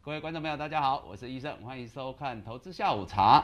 [0.00, 3.40] 各位观众朋友，大家好，我是医生，欢迎收看《投资下午茶》。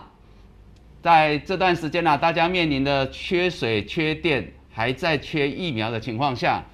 [1.02, 6.64] 在这段时间呢、大家面临的缺水、缺电，还在缺疫苗的情况下，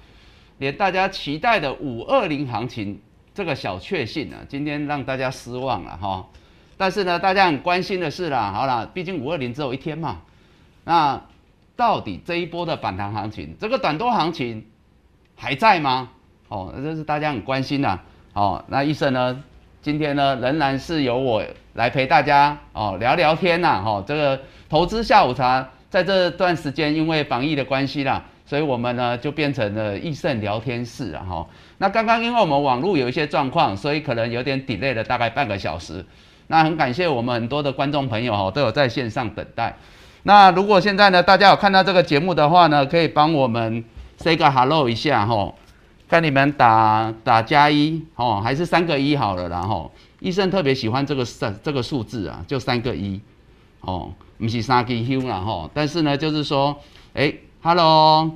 [0.59, 3.01] 连大家期待的五二零行情
[3.33, 6.25] 这个小确幸呢，今天让大家失望了哈。
[6.77, 10.21] 但是呢，大家很关心的是啦，好啦，毕竟五二零只有一天嘛，
[10.85, 11.21] 那
[11.81, 14.63] 到底这一波的反弹行情，这个短多行情
[15.35, 16.11] 还在吗？
[16.47, 17.99] 哦，这是大家很关心的。
[18.33, 19.43] 哦，那医生呢？
[19.81, 21.43] 今天呢，仍然是由我
[21.73, 31.47] 来陪大家哦聊聊天呐，哈、这个投资下午茶，在这段时间因为防疫的关系啦，所以我们呢就变成了益盛聊天室啊，哈、
[31.79, 36.05] 那刚刚因为我们网络有一些状况，所以可能有点 delay 了大概半个小时。
[36.45, 39.75] 那很感谢我们很多的观众朋友哈，都有在线上等待。
[40.23, 43.83] 那如果现在呢，大家有看到这个节目的话呢，可以帮我们
[44.17, 45.53] say 个 hello 一下哈。
[46.07, 49.91] 看你们打打加一哦，还是三个一好了啦吼。
[50.19, 53.19] 医生特别喜欢这个三这个数字啊，就三个一
[53.79, 55.71] 哦，不是三个 Q 啦吼。
[55.73, 56.77] 但是呢，就是说，
[57.13, 58.29] 哎，Hello，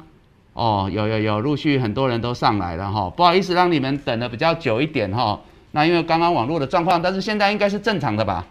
[0.53, 3.09] 哦，有有有，陆续很多人都上来了哈。
[3.09, 5.39] 不好意思让你们等的比较久一点哈。
[5.71, 8.47] 那因为刚刚网络的状况，但是现在应该是正常的吧？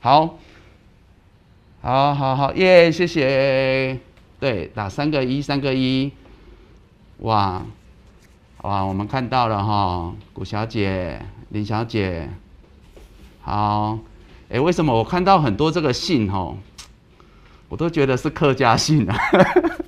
[0.00, 0.36] 好，
[1.84, 3.98] 好好好，耶，谢谢。
[4.38, 6.12] 对，打三个一，三个一，
[7.18, 7.60] 哇。
[8.62, 12.28] 哇，我们看到了哈，古小姐、林小姐，
[13.40, 13.98] 好，
[14.48, 16.54] 哎，为什么我看到很多这个姓哈，
[17.68, 19.18] 我都觉得是客家姓啊，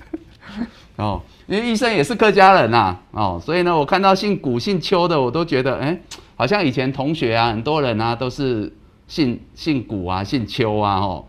[0.98, 5.96] 哦，因为医生也是客家人呐、哦，所以呢，我看到姓古、姓邱的，我都觉得，哎，
[6.34, 8.74] 好像以前同学啊，很多人啊都是
[9.06, 11.24] 姓姓古啊、姓邱啊，哦，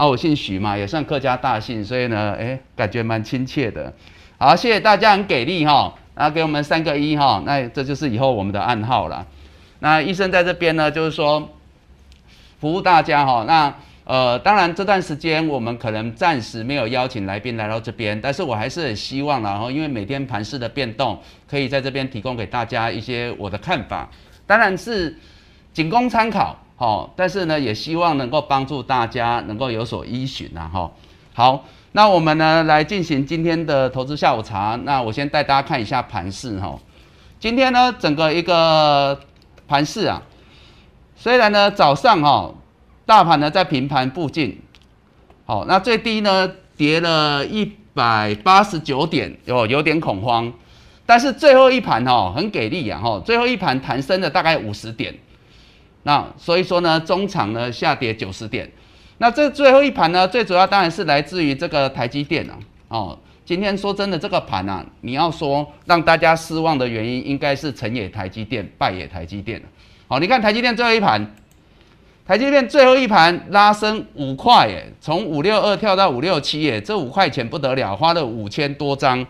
[0.00, 3.92] 啊，我姓许嘛，也算客家大姓，所以呢，哎，感觉蛮亲切的。
[4.38, 5.94] 好，谢谢大家很给力哈。
[6.14, 9.26] 那给我们三个一哈，那这就是以后我们的暗号了。
[9.80, 11.46] 那医生在这边呢，就是说
[12.58, 13.44] 服务大家哈。
[13.46, 24.08] 那呃，当然这段时间我们可能暂时没有邀请来宾来到这边，但是我还是很希望然后因为每天盘势的变动，可以在这边提供给大家一些我的看法，
[24.46, 25.14] 当然是
[25.74, 27.10] 仅供参考哦。
[27.14, 30.90] 但是呢，也希望能够帮助大家能够有所依循呐哈。
[31.32, 31.64] 好。
[31.92, 34.78] 那我们呢来进行今天的投资下午茶。
[34.84, 36.78] 那我先带大家看一下盘势哈。
[37.40, 39.18] 今天呢整个一个
[39.66, 40.22] 盘势啊，
[41.16, 42.54] 虽然呢早上哈
[43.04, 44.60] 大盘呢在平盘附近，
[45.44, 50.52] 好，那最低呢跌了一百八十九点，有有点恐慌，
[51.04, 55.12] 但是最后一盘哈很给力啊哈，最后一盘弹升了大概五十点，
[56.02, 58.70] 那所以说呢中场呢下跌九十点。
[59.18, 62.58] 那这最后一盘呢，最主要当然是来自于这个台积电啊。
[62.88, 69.62] 哦，今天说真的，这个盘啊，你要说让大家失望的原因，应该是成也台积电，败也台积电
[70.08, 71.34] 好，你看台积电最后一盘，
[72.26, 79.24] 台积电最后一盘拉升五块，耶，从五六二跳到五六七，耶，这五块钱不得了，花了五千多张，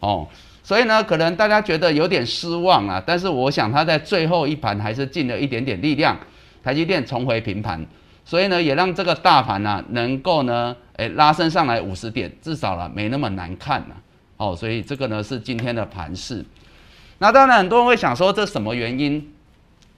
[0.00, 0.26] 哦，
[0.68, 3.02] 所以呢，可能大家觉得有点失望啊。
[3.06, 6.14] 但是我想它在最后一盘还是尽了一点点力量，
[6.62, 7.82] 台积电重回平盘。
[8.22, 13.96] 所以呢，也让这个大盘呢、能够呢，诶拉升上来五十点，至少了没那么难看了、
[14.36, 16.44] 哦，所以这个呢是今天的盘势。
[17.16, 19.26] 那当然很多人会想说，这什么原因？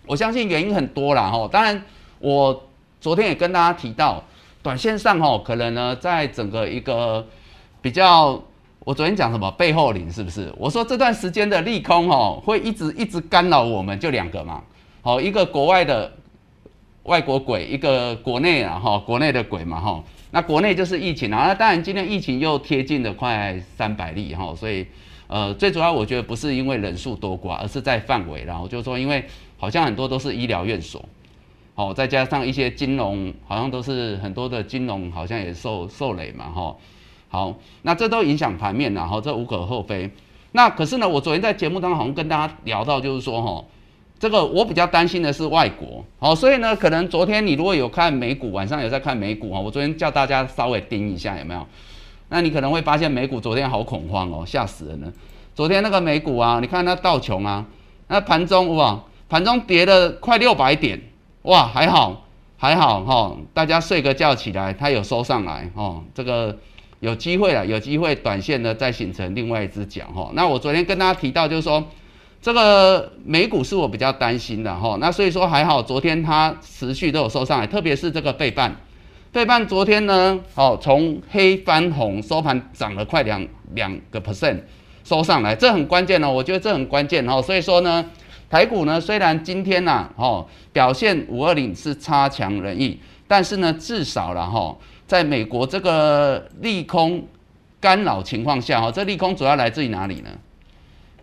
[0.06, 1.48] 我相信原因很多啦，哦。
[1.50, 1.82] 当然，
[2.20, 2.68] 我
[3.00, 4.22] 昨天也跟大家提到，
[4.62, 7.26] 短线上哦，可能呢在整个一个
[7.82, 8.40] 比较，
[8.84, 10.52] 我昨天讲什么背后领是不是？
[10.56, 14.62] 我说这段时间的利空哦，会一直一直干扰我们，就两个嘛，
[15.02, 16.12] 好，一个国外的。
[17.04, 24.86] 外国鬼一个国内啊哈，国内的鬼嘛哈，那国内就是疫情啊，那当然今天疫情又贴近了快三百例哈，所以
[25.26, 29.24] 呃最主要我觉得不是因为人数多寡，而是在范围，然后就是说因为
[29.56, 31.02] 好像很多都是医疗院所，
[31.74, 36.76] 哦再加上一些金融，好像都是很多的金融好像也受受累嘛哈，
[37.30, 40.10] 好，那这都影响盘面然后这无可厚非。
[40.52, 43.64] 那可是呢，我昨天在节目当中好像跟大家聊到，就是说哈。
[44.18, 51.66] 这个我比较担心的是外国，好，所以呢，可能昨天你如果有看美股，晚上有在看美股哈，我昨天叫大家稍微盯一下有没有？
[52.28, 55.10] 那你可能会发现美股昨天好恐慌哦，吓死人了。
[55.54, 57.64] 昨天那个美股啊，你看那道琼啊，
[58.08, 61.00] 那盘中哇，盘中跌了快六百点，
[61.44, 62.26] 哇，还好
[62.58, 66.58] 还好哈，大家睡个觉起来，它有收上来哦，这个
[67.00, 70.30] 有机会了，有机会短线呢再形成另外一只脚哈。
[70.34, 71.84] 那我昨天跟大家提到就是说。
[72.42, 78.74] 这个美股是我比较担心的哈，那所以说还好，昨天它持续都有收上来，特别是这个费半，
[79.30, 84.58] 费半昨天呢，哦，从黑翻红，收盘涨了快两两个 percent，
[85.04, 88.02] 收上来，这很关键哦，我觉得这很关键哦，所以说呢，
[88.48, 92.98] 台股呢虽然今天呐，哦，表现五二零是差强人意，
[93.28, 94.74] 但是呢，至少了哈，
[95.10, 97.26] 在美国这个利空
[97.80, 100.30] 干扰情况下，哈，这利空主要来自于哪里呢？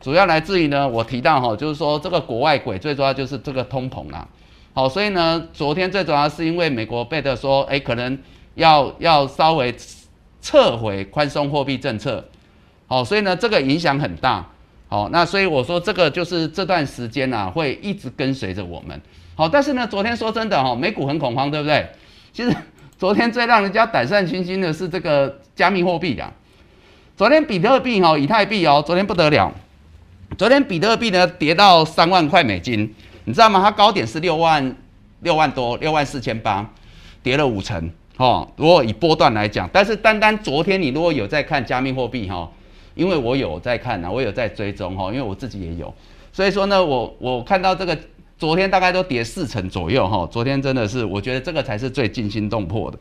[0.02, 4.28] 主要来自于呢，我提到哈，就是说这个国外鬼最主要就是这个通膨啦。
[4.74, 8.20] 好，所以呢，昨天最主要是因为美国贝特说，哎，可能
[8.56, 9.74] 要要稍微
[10.42, 12.22] 撤回宽松货币政策，
[12.88, 14.46] 好，所以呢，这个影响很大，
[14.90, 19.02] 好，那所以我说这个就是这段时间啊，会一直跟随着我们，
[19.36, 21.88] 好，但是呢，昨天说真的哈，美股很恐慌，对不对？
[22.34, 22.54] 其实
[22.98, 26.34] 昨天最让人家胆战心惊的是这个加密货币的，
[27.16, 29.54] 昨天比特币哈，以太币哦，昨天不得了，
[30.36, 32.94] 昨天比特币呢跌到三万块美金。
[33.26, 33.62] 你知道吗？
[33.62, 34.76] 它高点是六万
[35.20, 36.68] 六万多，六万四千八，
[37.22, 38.48] 跌了五成，哈。
[38.56, 42.50] 如果以波段来讲，但是单单昨天你如果有在看加密货币，哈，
[42.96, 45.94] 因为我有在看呢，我有在追踪，哈，因为我自己也有，
[46.32, 47.96] 所以说呢，我我看到这个
[48.38, 50.28] 昨天大概都跌四成左右，哈。
[50.32, 52.98] 昨天真的是，我觉得这个才是最惊心动魄的，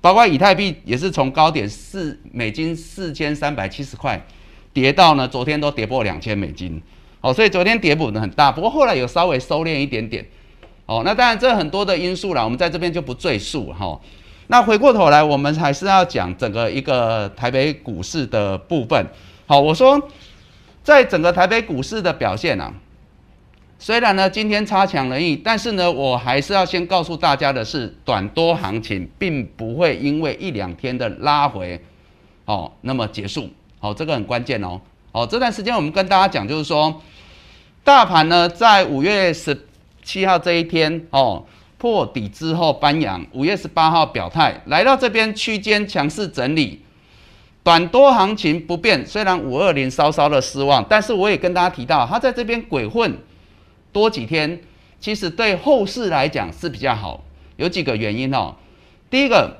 [0.00, 4.24] 包括以太币也是从高点四美金四千三百七十块，
[4.72, 6.80] 跌到呢，昨天都跌破两千美金。
[7.20, 10.24] 哦，所以昨天跌幅呢很大，不过后来有稍微收敛一点点。
[10.86, 14.00] 哦，那当然这很多的因素啦，我们在这边就不赘述哈。
[14.46, 19.04] 那回过头来，我们还是要讲整个一个台北股市的部分。
[19.46, 20.00] 好，我说
[20.84, 22.72] 在整个台北股市的表现啊，
[23.78, 31.80] 虽然呢今天差强人意，但是呢我还是要先告诉大家的是，短多行情并不会因为一两天的拉回，
[32.44, 33.50] 哦，那么结束。
[33.78, 34.80] 好，这个很关键哦。
[35.12, 37.02] 哦，这段时间我们跟大家讲，就是说。
[37.84, 39.56] 大盘呢，在五月十
[40.02, 41.44] 七号这一天哦，
[41.78, 46.82] 破底之后翻阳，五月十八号表态，来到这边区间强势整理，
[47.62, 49.06] 短多行情不变。
[49.06, 53.16] 虽然五二零稍稍的失望，但是我也跟大家提到，它在这边鬼混
[53.96, 54.60] 多几天，
[55.00, 57.24] 其实对后市来讲是比较好。
[57.56, 58.54] 有几个原因哦。
[59.08, 59.56] 第一个，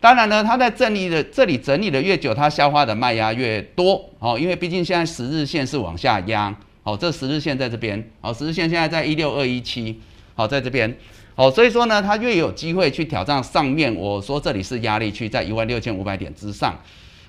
[0.00, 6.52] 当然呢，它在整理的这里整理的越久，它消化的卖压越多哦，因为毕竟现在十日线是往下压。
[6.82, 10.00] 好，这十日线在这边，好，十日线现在在一六二一七，
[10.34, 10.96] 好，在这边，
[11.36, 16.76] 好，所以说呢，它越有机会去挑战上面，我说这里是压力区，在一万六千五百点之上。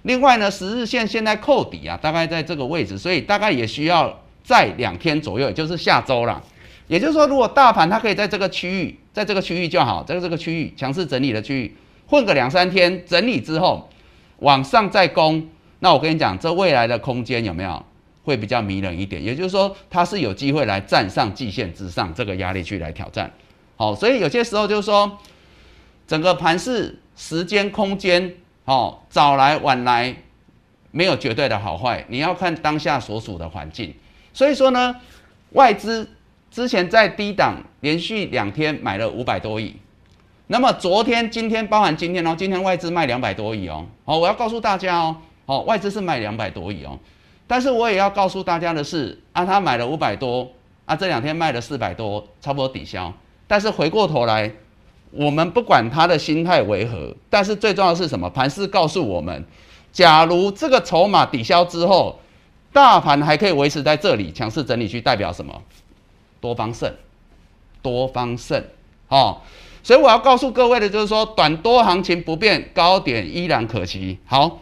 [0.02, 6.41] 另外呢，十日线现在扣底啊，大概在这个位置，所以大概也需要在两天左右，也就是下周了。
[6.88, 11.75] 也就是说，如果大盘它可以在这个区域，在这个区域就好，在这个区域强势整理的区域
[12.07, 13.89] 混个两三天，整理之后
[14.39, 15.47] 往上再攻，
[15.80, 17.86] 那我跟你讲，这未来的空间有没有？
[18.25, 23.31] 会比较迷人一点，也就是说，它是有机会来站上季线之上这个压力去来挑战。
[23.75, 25.18] 好，所以有些时候就是说，
[26.06, 28.35] 整个盘市时间空间，
[28.65, 30.15] 好早来晚来
[30.92, 33.95] 没有绝对的好坏，你要看当下所属的环境。
[34.39, 34.95] 所以说呢，
[35.51, 36.09] 外资
[36.50, 39.75] 之前在低档连续两天买了五百多亿，
[40.47, 43.86] 那么昨天、今天包含今天哦，今天外资卖两百多亿哦。
[44.06, 46.97] 好，我要告诉大家哦，好，外资是卖两百多亿哦。
[47.47, 50.50] 但是我也要告诉大家的是，啊，他买了五百多，
[50.85, 53.13] 啊，这两天卖了四百多，差不多抵消。
[53.45, 54.50] 但是回过头来，
[55.12, 58.30] 我们不管他的心态为何，但是最重要的是什么？
[58.30, 59.44] 盘势告诉我们，
[59.92, 62.18] 假如这个筹码抵消之后，
[62.71, 65.61] 大盘还可以维持在这里强势整理区，代表什么？
[66.40, 66.94] 多方胜，
[67.81, 68.64] 多方胜，
[69.07, 69.42] 哦。
[69.81, 74.18] 所以我要告诉各位的就是说，短多行情不变，高点依然可期。
[74.26, 74.59] 好。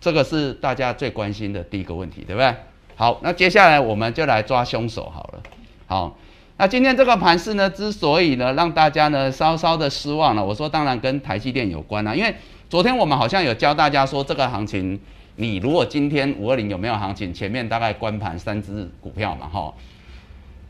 [0.00, 2.54] 这个是大家最关心的第一个问题，对不对？
[2.94, 5.42] 好，那接下来我们就来抓凶手好了。
[5.88, 6.16] 好，
[6.56, 12.32] 那今天这个盘势呢，之所以呢让大家呢稍稍的失望了，我说当然跟台积电有关啊，因为
[12.70, 14.98] 昨天我们好像有教大家说这个行情，
[15.40, 19.72] 你如果今天五二零有没有行情，前面大概关盘三只股票嘛，哈，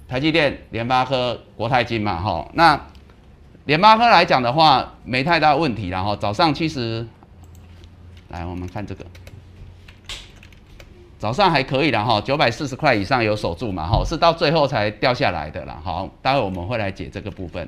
[0.06, 2.78] 台积电、联发科、国泰金嘛，哈，那
[3.64, 7.06] 联发科来讲的话，没太大问题，然后早上其实。
[8.28, 9.02] 来，我们看这个，
[11.18, 15.80] 早上还可以的哈，九百四十块以上有守住嘛哈，是到最后才掉下来的啦。
[15.82, 17.66] 好，待会我们会来解这个部分。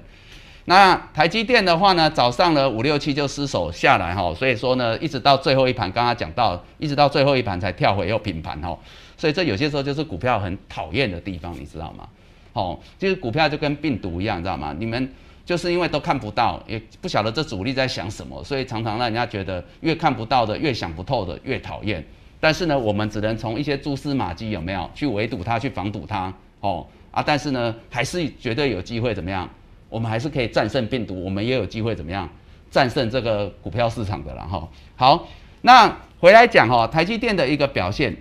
[0.67, 8.79] 那台积电的话呢，早上呢五六七就失守下来哈，所以说呢，一直到最后一盘，刚刚讲到，一直到最后一盘才跳回又平盘哈，
[9.17, 12.07] 所以这有些时候就是股票很讨厌的地方，你知道吗？
[12.53, 14.75] 好，就是股票就跟病毒一样，知道吗？
[14.79, 15.13] 你们。
[15.43, 22.05] 就是因为都看不到，也不晓得这主力在想什么，所以常常让人家觉得越看不到的、越想不透的越讨厌。
[22.39, 27.21] 但是呢，我们只能从一些蛛丝马迹有没有去围堵它、去防堵它哦啊！
[27.27, 29.49] 但是呢，还是绝对有机会怎么样？
[29.91, 32.27] 我们还是可以战胜病毒，我们也有机会怎么样
[32.71, 34.69] 战胜这个股票市场的了哈。
[34.97, 35.29] 好，
[35.61, 38.17] 那回来讲哈，台积电的一个表现，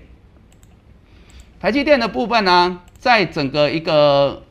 [1.59, 4.41] 台积电的部分呢，在整个一个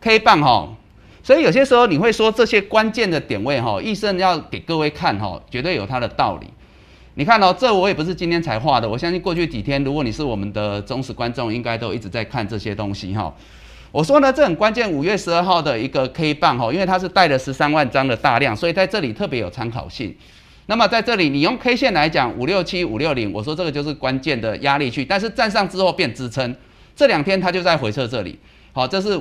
[0.00, 0.74] K 棒哈，
[1.22, 6.46] 所以有些时候你会说这些关键的点位哈，医生要给各位看哈，绝对有它的道理。
[7.14, 13.34] 你看哦，这我也不是今天才画的，我相信过去几天，如果你是我们的忠实观众，应该都一直在看这些东西哈。
[13.92, 20.14] 我说呢，这很关键，五月十二号的一个 K 棒哈，因为它是带了十三万张的大量，所以在这里特别有参考性。
[20.66, 26.54] 那么在这里，你用 K 线来讲，五六七五六零，我说这个就是关键的压力区，但是站上之后变支撑，
[26.94, 28.38] 这两天它就在回撤这里。
[28.72, 29.18] 好，这是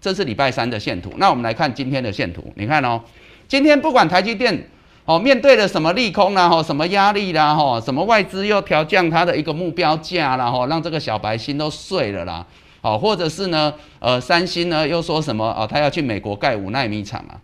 [0.00, 1.12] 这是礼拜三的线图。
[1.16, 3.00] 那我们来看今天的线图，你看哦，
[3.48, 4.68] 今天不管台积电。
[5.06, 12.44] 哦，面对了什么利空啦，吼，什么压力啦，吼，什么外资又调降它的一个目标价啦，吼，让这个小白心都碎了啦，
[12.86, 17.34] 好，或者是呢，呃，三星呢又说什么哦，他要去美国盖五纳米厂啊，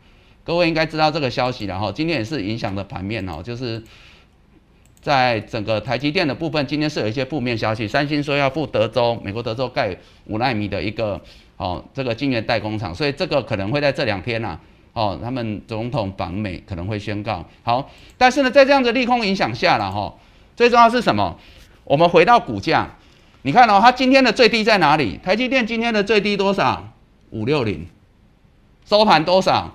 [0.45, 3.83] 各位应该知道这个消息了哈，今天也是影响的盘面哦，就是
[5.01, 9.97] 在整个台积电的部分，今天是有一些负面消息，三星说要赴德州，美国德州盖
[10.27, 11.21] 五纳米的一个
[11.57, 14.57] 哦，这个晶圆代工厂，所以这个可能会在这两天呐。
[14.93, 20.15] 哦，他们总统访美可能会宣告好，但是呢，在这样的利空影响下了哈，
[20.55, 21.37] 最重要是什么？
[21.83, 22.89] 我们回到股价，
[23.43, 25.19] 你看哦，它今天的最低在哪里？
[25.23, 26.89] 台积电今天的最低多少？
[27.31, 27.87] 五六零，
[28.87, 29.73] 收盘多少？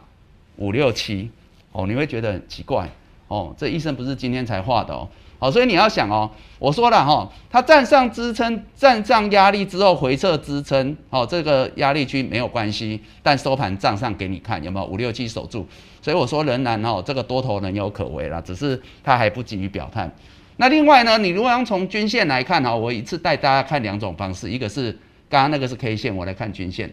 [0.56, 1.30] 五六七。
[1.74, 2.90] 哦，你会觉得很奇怪
[3.28, 5.08] 哦，这医生不是今天才画的哦。
[5.38, 15.68] 好，所以你要想哦，我说了哈，它站上支撑、站上压力之后回撤支撑，好，这个压力区没有关系，但收盘站上给你看有没有五六七守住，
[16.02, 20.10] 所以我说仍然哦，这个多头仍有可为啦，只是它还不急于表态。
[20.58, 24.92] 那另外呢，你如果要从均线来看哈，我一次带大家看两种方式，一个是
[25.30, 26.92] 刚刚那个是 K 线，我来看均线，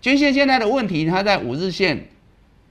[0.00, 2.08] 均线现在的问题，它在五日线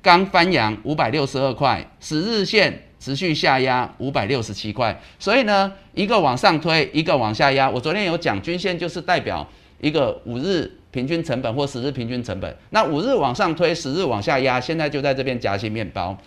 [0.02, 2.84] 刚翻阳五百六十二块，十日线。
[3.00, 7.70] 持续下压五百六十七块，所以呢，一个往上推，一个往下压。
[7.70, 9.48] 我昨天有讲，均线就是代表
[9.80, 12.58] 一个五日平均成本或十日平均成本。
[12.72, 16.18] 那五日往上推，十日往下压，现在就在这边夹心面包。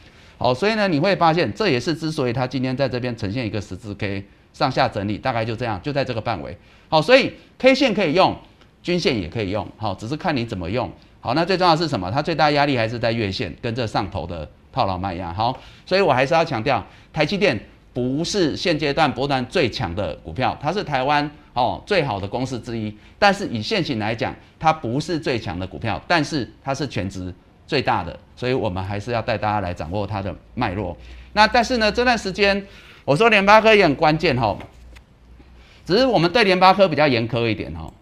[0.43, 6.57] 好，所以呢，你会发现这也是之所以它今天在这边呈现一个十字 K 上下整理，大概就这样，就在这个范围。
[6.89, 8.35] 好，所以 K 线可以用，
[8.83, 10.91] 均线也可以用，好，只是看你怎么用。
[11.21, 12.11] 好，那最重要是什么？
[12.11, 14.49] 它最大压力还是在月线跟这上头的。
[14.73, 17.59] 套牢卖压好，所以我还是要强调，台积电
[17.93, 22.97] 不是现阶段波段最强的股票，它是台湾哦最好的公司之一。
[23.19, 27.35] 但是以现行来讲，它不是最强的股票，但是它是全值
[27.71, 30.97] 最大的，所以我们还是要带大家来掌握它的脉络。
[31.35, 32.67] 那但是呢，这段时间
[33.05, 34.59] 我说联发科也很关键哈，
[35.87, 37.93] 只是我们对联发科比较严苛一点哈。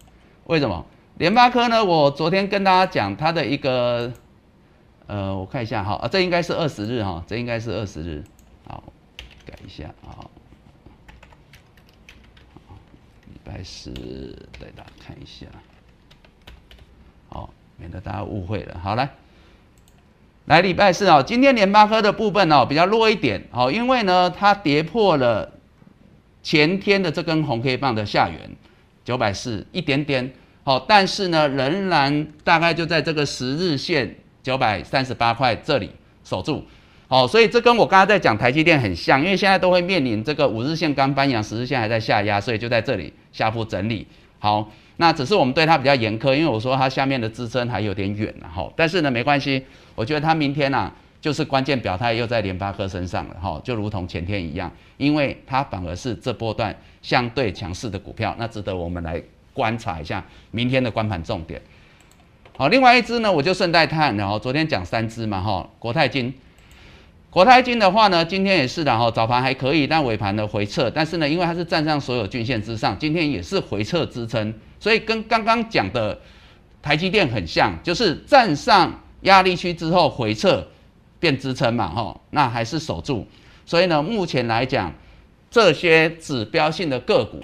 [0.45, 0.83] 为什么？
[1.19, 1.85] 联发科呢？
[1.85, 4.11] 我昨天跟大家讲它的一个。
[5.05, 8.23] 呃，我看一下哈，啊，这应该是二十日哈，这应该是二十日，
[8.67, 8.83] 好，
[9.43, 10.21] 改一下啊，
[13.25, 13.91] 礼拜四
[14.59, 15.47] 带大家看一下，
[17.27, 19.09] 好，免得大家误会了，好来，
[20.49, 25.47] 来礼拜四哦，今天联发科的部分哦比较弱一点，好，因为呢它跌破了
[26.41, 28.39] 前天的这根红 K 棒的下缘
[29.05, 34.15] 九百四一点点，好，但是呢仍然大概就在这个十日线。
[34.41, 35.91] 九百三十八块这里
[36.23, 36.63] 守住，
[37.09, 44.07] 好，所以这跟我刚刚在讲台积电很像，因为现在都会面临这个五日线刚翻阳，十日线还在下压，所以就在这里下幅整理。
[44.39, 48.69] 好，那只是我们对它比较严苛，因为我说它下面的支撑还有点远了哈。
[48.75, 49.63] 但是呢，没关系，
[49.95, 50.91] 我觉得它明天呐
[51.21, 61.61] 就是关键表态又在联发科身上了哈，就如同前天一样，因为它反而是这波段相对强势的股票，那值得我们来观察一下明天的关盘重点。
[62.57, 66.33] 好，另外一只呢，我就顺带探，然后昨天讲三只嘛，哈，国泰金，
[67.31, 76.19] 国泰金的话呢，今天也是的，哈，早盘还可以，但尾盘的回撤，但是呢，因为它是站上所有均线之上，今天也是回撤支撑，所以跟刚刚讲的
[76.81, 80.67] 台积电很像，就是站上压力区之后回撤
[81.19, 83.27] 变支撑嘛，哈，那还是守住，
[83.63, 84.91] 所以呢，目前来讲，
[85.51, 87.39] 这些指标性的个股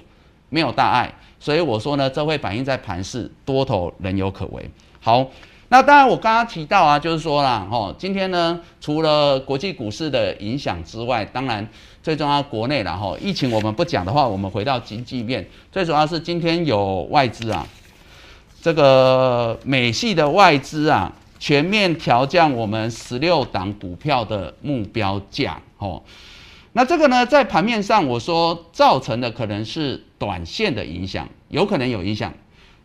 [0.50, 4.68] 没有大碍，所以我说呢，这会反映在盘势多头仍有可为。
[5.00, 5.30] 好，
[5.70, 11.68] 那当然我刚刚提到啊，就是说啦，哦，今天呢，除了国际股市的影响之外，当然
[12.04, 13.18] 最重要国内啦哈。
[13.20, 17.68] 疫情我们不讲的话，我们回到经济面，最主要是今天有外资啊，
[18.62, 26.04] 这个美系的外资啊，全面调降我们十六档股票的目标价，哦，
[26.74, 32.32] 那这个呢，在盘面上我说造成的可能是短线的影响，有可能有影响，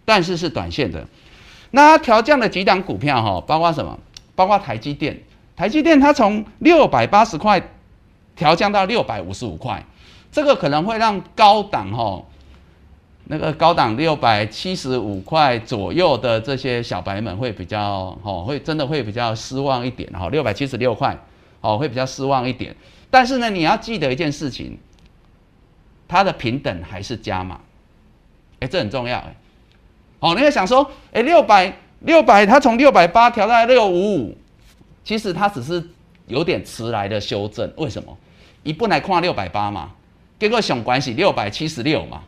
[0.07, 1.07] 但是是短线的。
[1.71, 3.99] 那调降的几档股票哈，包括什么？
[4.35, 5.23] 包括台积电。
[5.57, 7.62] 台积电它从六百八十块
[8.35, 9.85] 调降到六百五十五块，
[10.33, 12.23] 这个可能会让高档哈。
[13.25, 21.17] 那个高档六百七十五块左右的这些小白们会比较哦，会真的会比较失望一点哈，六百七十六块
[21.61, 22.75] 哦，会比较失望一点。
[23.09, 24.79] 但是呢，你要记得一件事情，
[26.09, 27.61] 它的平等还是加码，
[28.59, 29.37] 哎，这很重要哎。
[30.21, 34.39] 哦，你要想说，哎，六百六百，它从六百八调到六五五，
[35.03, 35.83] 其实它只是
[36.27, 38.17] 有点迟来的修正，为什么？
[38.62, 39.93] 一不来跨六百八嘛，
[40.39, 42.23] 结果想关系六百七十六嘛。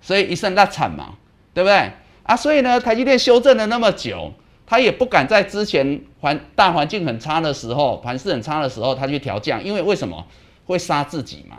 [0.00, 1.14] 所以一声大惨嘛，
[1.52, 2.34] 对不对啊？
[2.34, 4.32] 所以呢，台积电修正了那么久，
[4.64, 10.24] 他也不敢在之前环大环境很差的时候，盘势很差的时候，他去调降，因为为什么
[10.64, 11.56] 会杀自己嘛？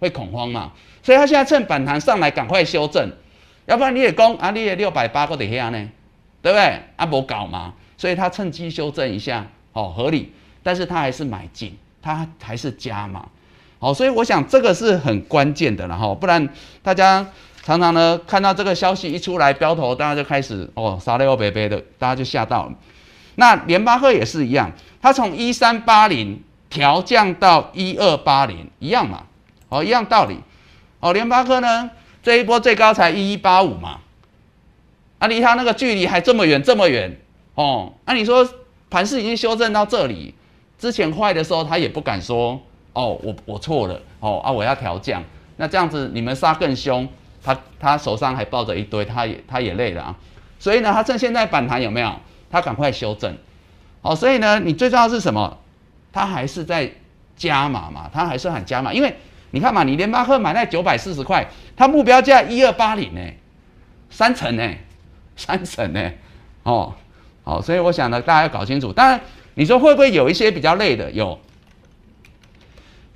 [0.00, 0.72] 会恐慌嘛？
[1.02, 3.10] 所以他现在趁反弹上来赶快修正，
[3.68, 5.88] 要不然你也攻啊，你也六百八个底下呢，
[6.42, 6.80] 对不对？
[6.96, 10.32] 啊，不搞嘛，所以他趁机修正一下，哦，合理，
[10.62, 13.28] 但是他还是买进，他还是加嘛，
[13.78, 16.48] 好，所以我想这个是很关键的了哈，不然
[16.82, 17.24] 大家。
[17.60, 22.72] 常常呢，看到这个消息一出来，标头大家就开始哦，杀的哦，北北的，大家就吓到了。
[23.34, 24.72] 那联发科也是一样，
[25.02, 29.24] 它从一三八零调降到一二八零，一样嘛，
[29.68, 30.38] 哦，一样道理。
[31.00, 31.90] 哦，联发科呢，
[32.28, 34.00] 这一波最高才一一八五嘛，
[35.18, 37.18] 啊，离它那个距离还这么远，这么远
[37.54, 37.94] 哦。
[38.04, 38.46] 那你说
[38.90, 40.34] 盘势已经修正到这里，
[40.78, 42.60] 之前坏的时候，他也不敢说
[42.92, 45.24] 哦，我我错了哦啊，我要调降。
[45.56, 47.08] 那这样子你们杀更凶。
[47.42, 50.14] 他他手上还抱着一堆，他也他也累了啊，
[50.58, 52.12] 所以呢，他趁现在反弹有没有？
[52.50, 53.34] 他赶快修正，
[54.02, 55.56] 好，所以呢，你最重要是什么？
[56.12, 56.92] 他还是在
[57.36, 59.16] 加码嘛，他还是很加码，因为
[59.50, 63.20] 你看嘛，你联发科买在九百四十块，它目标价一二八零呢，
[64.10, 64.74] 三成呢，
[65.36, 66.10] 三成呢，
[66.62, 66.94] 哦，
[67.44, 68.92] 好，所以我想呢，大家要搞清楚。
[68.92, 69.20] 当然，
[69.54, 71.10] 你说会不会有一些比较累的？
[71.12, 71.38] 有，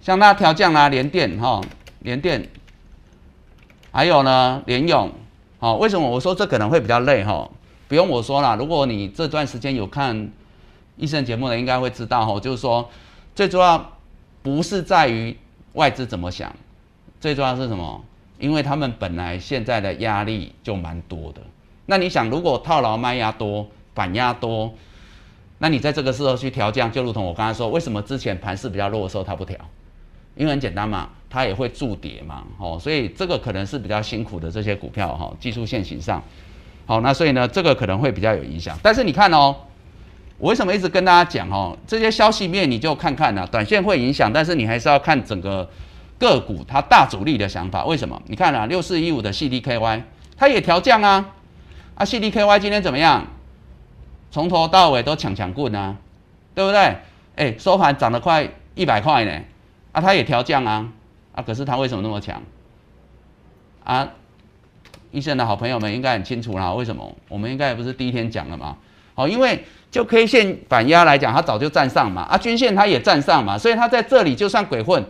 [0.00, 1.60] 像那调降啊，联电哈，
[2.00, 2.48] 联电。
[3.94, 5.12] 还有呢，联勇，
[5.58, 7.46] 好，为什么我说这可能会比较累哈？
[7.88, 10.30] 不用我说了，如果你这段时间有看
[10.96, 12.88] 医生节目的，应该会知道哈，就是说
[13.34, 13.92] 最主要
[14.42, 15.36] 不是在于
[15.74, 16.54] 外资怎么想，
[17.20, 18.04] 最重要是什么？
[18.38, 21.40] 因为他们本来现在的压力就蛮多的。
[21.86, 24.74] 那你想，如果套牢卖压多，反压多，
[25.58, 29.56] 那你在这个时候去调降，就如同我刚才说，为什么之前盘势比较弱的时候它不调？
[30.34, 36.22] 因为很简单嘛，它也会筑跌嘛，哦，所以这个可能是比较辛苦的这些股票哈，技术线型上，
[36.86, 38.78] 好，那所以呢，这个可能会比较有影响。
[38.82, 39.54] 但是你看哦，
[40.42, 45.70] 我为什么一直跟大家讲哦，这些消息面你就看看呐，短线会影响，但是你还是要看整个
[46.18, 47.84] 个股它大主力的想法。
[47.84, 48.20] 为什么？
[48.26, 50.02] 你看啊，六四一五的 CDKY
[50.36, 51.30] 它也调降啊，
[51.94, 53.24] 啊，CDKY 今天怎么样？
[54.32, 55.94] 从头到尾都抢抢棍啊，
[56.56, 56.96] 对不对？
[57.36, 59.30] 哎，收盘涨了快一百块呢。
[59.92, 60.88] 啊，它也调降啊，
[61.36, 62.42] 啊，可是它为什么那么强？
[63.84, 64.08] 啊，
[65.12, 67.16] 医生的好朋友们应该很清楚啦，为什么？
[67.28, 68.76] 我们应该也不是第一天讲了嘛。
[69.14, 75.04] 好，因为就 K 线反压来讲，它早就站上嘛，啊，均线它也站上嘛，所以它在这里就算鬼混，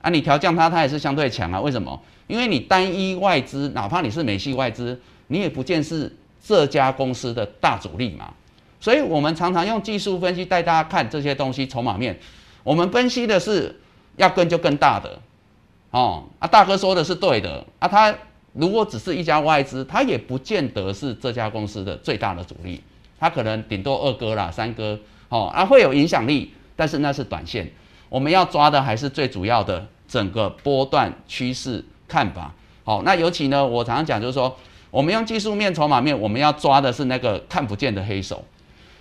[0.00, 1.60] 啊，你调降它，它也是相对强啊。
[1.60, 2.00] 为什么？
[2.26, 8.32] 因为你单一外资，哪怕你是美系外资，你也不见是这家公司的大主力嘛。
[8.80, 12.18] 所以我们常常用技术分析带大家看这些东西，筹码面，
[12.62, 13.80] 我们分析的是。
[14.16, 15.20] 要跟就更大的，
[15.90, 18.14] 哦，啊，大哥说的是对的，啊，他
[18.54, 22.80] 如果只是一家外资，他也不见得是这家公司的最大的主力，
[23.18, 24.98] 他可能顶多二哥啦、三哥，
[25.28, 27.70] 哦，啊，会有影响力，但是那是短线，
[28.08, 32.52] 我们要抓的还是最主要的整个波段趋势看法，
[32.84, 34.56] 好，那尤其呢，我常常讲就是说，
[34.90, 38.44] 我们用技术面、筹码面，我们要抓的是那个看不见的黑手，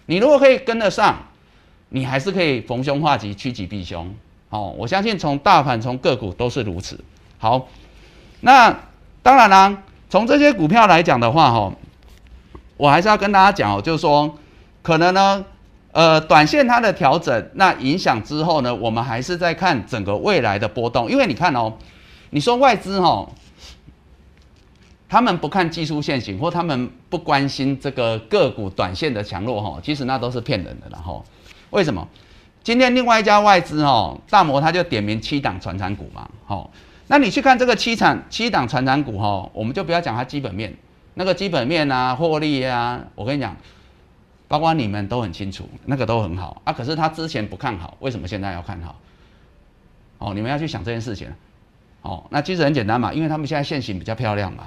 [0.08, 1.18] 你如果可以跟得上，
[1.90, 4.14] 你还是可以逢凶化吉、趋吉避凶。
[4.50, 6.98] 哦，我相信从大盘、从个股都是如此。
[7.38, 7.68] 好，
[8.42, 8.74] 那
[9.22, 11.74] 当然啦，从这些股票来讲的话，哈，
[12.78, 14.38] 我还是要跟大家讲哦，就是说，
[14.82, 15.46] 可能呢，
[15.92, 21.10] 呃，短线它的调整，那影响之后呢，我们还是在看整个未来的波动。
[21.10, 21.74] 因为你看哦，
[22.32, 23.28] 你说外资哈，
[25.08, 30.88] 他们不看技术线型，或他们不关心这个个股短线的强弱哈，其实那都是骗人的。
[30.92, 31.24] 然后，
[31.70, 32.08] 为什么？
[32.64, 36.72] 今天另外一家外资哦，大摩他就点名七档传产股嘛，好，
[37.08, 40.76] 那你去看这个七产七档传产股哈，我们就不要讲它基本面，
[41.16, 43.58] 那个基本面啊，获利啊，我跟你讲，
[44.48, 49.00] 包括你们都很清楚，那个都很好啊，可是他之前不看好，为什么现在要看好？
[50.20, 51.28] 哦，你们要去想这件事情，
[52.02, 54.66] 哦，那其实很简单嘛，因为他们现在现形比较漂亮嘛，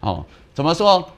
[0.00, 1.10] 哦，怎么说？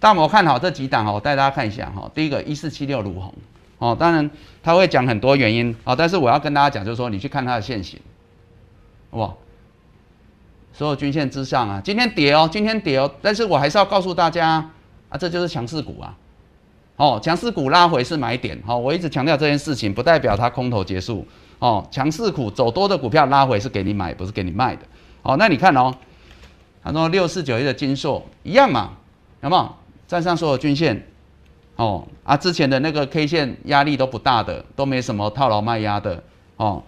[0.00, 3.34] 大摩看好这几档哦，我带大家看一下哈，第一个一四七六卢红。
[3.78, 4.30] 哦，当然
[4.62, 8.00] 他会讲很多原因啊，但是我要跟大家讲，就是说你去看它的线型，
[9.10, 9.34] 哇，
[10.76, 14.68] 所有均线之上啊，今天跌哦，今天跌哦，但是我还是要告诉大家
[15.08, 16.12] 啊，这就是强势股啊，
[16.96, 21.24] 哦，强势股拉回是买点，好，我一直强调这件事情，不代表它空头结束，
[21.60, 24.82] 哦，强势股走多的股票拉回是给你买，不是给你卖的，
[25.22, 25.94] 哦，那你看哦，
[26.82, 28.90] 他说六四九一的金硕一样嘛，
[29.42, 29.74] 有没有？
[30.08, 31.06] 站上所有均线？
[31.76, 36.22] 哦啊，之前的那个 K 线压力都不大的，都没什么套牢卖压的。
[36.56, 36.82] 哦。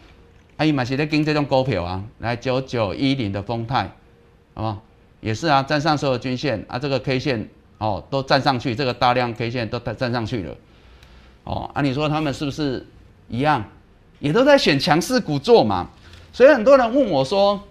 [0.57, 3.85] 阿姨买是在跟这种股票啊，来九九一零的丰泰，
[4.55, 4.83] 好不好？
[5.21, 10.57] 也是啊，站上所有均线啊，这个 K 线哦都站上去，这个大量 K 线都站上去了。
[11.45, 12.87] 哦啊，你说他们是不是
[13.29, 13.65] 一样？
[14.19, 15.91] 也都在选强势股做嘛？
[16.33, 17.63] 所以很多人问我说，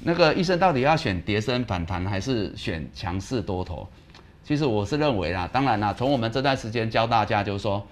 [0.00, 3.88] 那个医生到底要选跌升反弹还是选强势多头？
[4.44, 7.84] 其实我是认为啦，当然啦，从我们这段时间教大家就是说，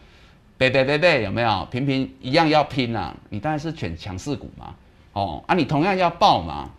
[0.58, 3.12] 别别别别有没有平平一样要拼呐？
[3.28, 4.74] 你当然是选强势股嘛，
[5.12, 6.70] 哦啊，你同样要爆嘛，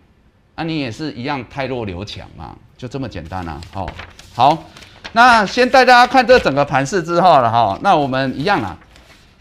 [0.56, 3.88] 啊你也是一样太弱留强嘛，就这么简单啊，哦
[4.34, 4.64] 好，
[5.14, 8.78] 那先带大家看这整个盘势之后了哈，那我们一样啊，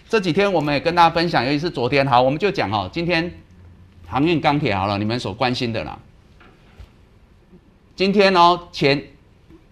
[0.08, 3.32] 这几天我们也跟大家分享，尤其是昨天，好，我们就讲哈，今天
[4.06, 5.98] 航运钢铁好了，你们所关心的啦，
[7.94, 9.02] 今天哦前。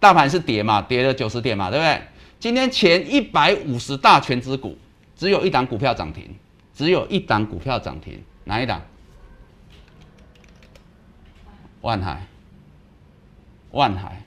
[0.00, 1.98] 大盘是跌嘛，跌了九十点嘛，对不对？
[2.44, 4.76] 今天前一百五十大全指股，
[5.16, 6.28] 只有一档股票涨停，
[6.74, 8.82] 只有一档股票涨停，哪一档？
[11.80, 12.26] 万海，
[13.70, 14.22] 万海，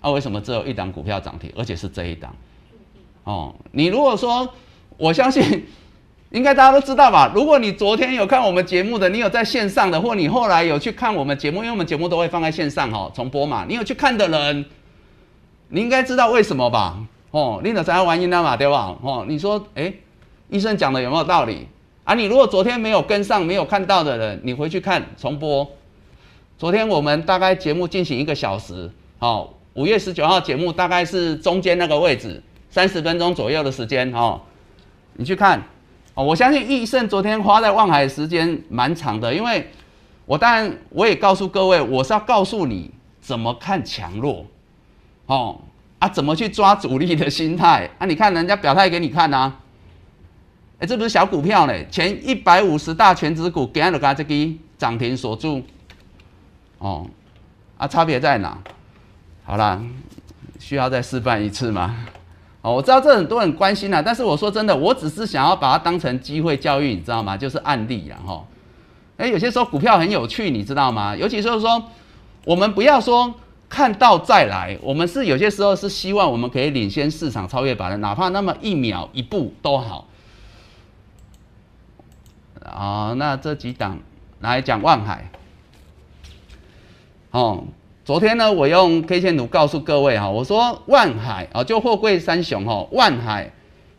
[0.00, 2.34] 啊，为什么只有一档股票涨停，而且是这一档？
[3.24, 4.50] 哦，你如果说，
[4.96, 5.66] 我相信，
[6.32, 7.30] 应该大家都知道吧？
[7.34, 14.64] 如果你昨天有看我们节目的，你有在线上的，或你后来有去看我们节目，因为我们节目都会放在线上哈，重播嘛，你有去看的人。
[15.70, 16.98] 你应该知道为什么吧？
[17.30, 18.96] 哦，你怎才要玩音了嘛，对吧？
[19.02, 19.92] 哦，你说，哎，
[20.48, 21.68] 医生讲的有没有道理
[22.04, 22.14] 啊？
[22.14, 25.68] 你如果昨天没有跟上、没有看到的人，你回去看重播。
[26.56, 34.40] 昨天我们大概节目进行一个小时，哦，五月十九号节目大概是中间那个位置，三十分钟左右的时间，哦，
[35.12, 35.62] 你去看，
[36.14, 39.68] 哦，我相信益盛昨天花在望海时间蛮长的，因为
[40.24, 44.46] 我当然我也告诉各位，我是要告诉你怎么看强弱。
[45.26, 45.60] 哦
[45.98, 48.06] 啊，怎么去抓主力的心态 啊？
[48.06, 49.52] 你看人家表态给你看呐，
[50.78, 54.34] 哎，这不是小股票嘞，前一百五十大全指股，给俺的嘎这个
[54.76, 55.60] 涨停锁住，
[56.78, 57.04] 哦，
[57.76, 58.56] 啊，差别在哪？
[59.44, 59.82] 好啦，
[60.60, 61.96] 需要再示范一次吗？
[62.62, 67.36] 哦，我知道这很多人关心啊，但是我说真的，我只是想要把它当成机会教育，你知道吗？
[67.36, 68.44] 就是案例啊，哈，
[69.16, 71.16] 哎，有些时候股票很有趣，你知道吗？
[71.16, 71.82] 尤其是说，
[72.44, 73.34] 我们不要说。
[73.68, 80.08] 看到再来，我们是有些时候是希望我们可以领先市场，超越别人，哪怕那么一秒一步都好。
[82.64, 83.98] 啊，那这几档
[84.40, 85.30] 来讲万海。
[87.30, 87.64] 哦，
[88.04, 93.52] 昨天呢，我用 K 线图告诉各位哈，我说万海啊，就货柜三雄哈，万海、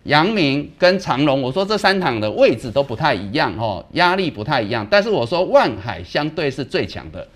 [0.03, 7.27] 阳明跟长隆，我说这三档的位置都不太一样哈，压力不太一样，但是我说万海相对是最强的。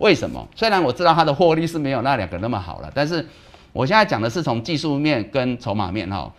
[0.00, 0.48] 为什么？
[0.56, 3.24] 虽然我知道它的获利是没有那两个那么好了，但是
[3.72, 6.32] 我现在讲的是从技术面跟筹码面哈。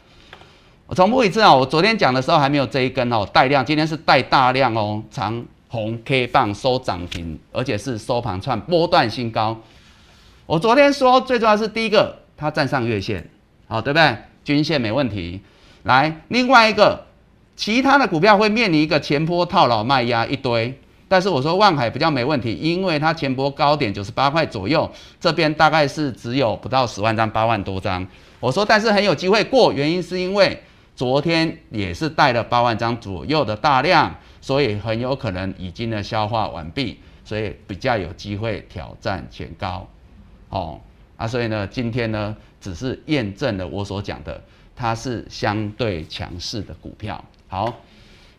[0.88, 9.58] 我重复一次啊，我昨天讲的时候还没有这一根哦带量，今天是带大量哦，长红 K 棒收涨停，而且是收盘创波段新高。
[10.48, 13.30] 我昨天说最重要是第一个，它站上月线，
[13.68, 14.18] 好对不对？
[14.44, 15.40] 均线没问题。
[15.84, 17.06] 来，另外一个，
[17.56, 20.80] 其他的股票会面临一个前坡套牢卖压一堆。
[21.12, 28.08] 但是我说万海比较没问题，因为它前波高点九十八块左右，这边大概是只有不到十万张，八万多张。
[28.40, 30.58] 我说，但是很有机会过，原因是因为
[30.96, 39.86] 昨天也是带了八万张左右的大量，所以很有可能已经呢消化完毕，所以比较有机会挑战前高。
[40.48, 40.80] 哦，
[41.18, 44.42] 啊，所以呢，今天呢只是验证了我所讲的，
[44.78, 47.22] 它是相对强势的股票。
[47.50, 47.74] 好。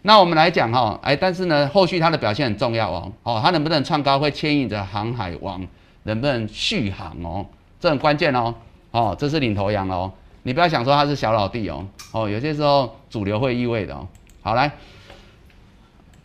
[0.05, 5.65] 那我们来讲哈，哎，但是呢，后续它的表现很重要哦，哦，它能不能创高会牵引着航海王
[6.03, 7.47] 能不能续航哦，
[7.79, 8.53] 这很关键哦，
[8.91, 10.13] 哦，这是领头羊哦，
[10.43, 14.09] 你不要想说它是小老弟哦，哦，有些时候主流会意味的哦，
[14.43, 14.73] 好来，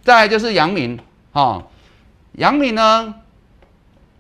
[0.01, 0.97] 再来就是阳明，
[1.31, 1.63] 哈，
[2.31, 3.13] 阳明呢，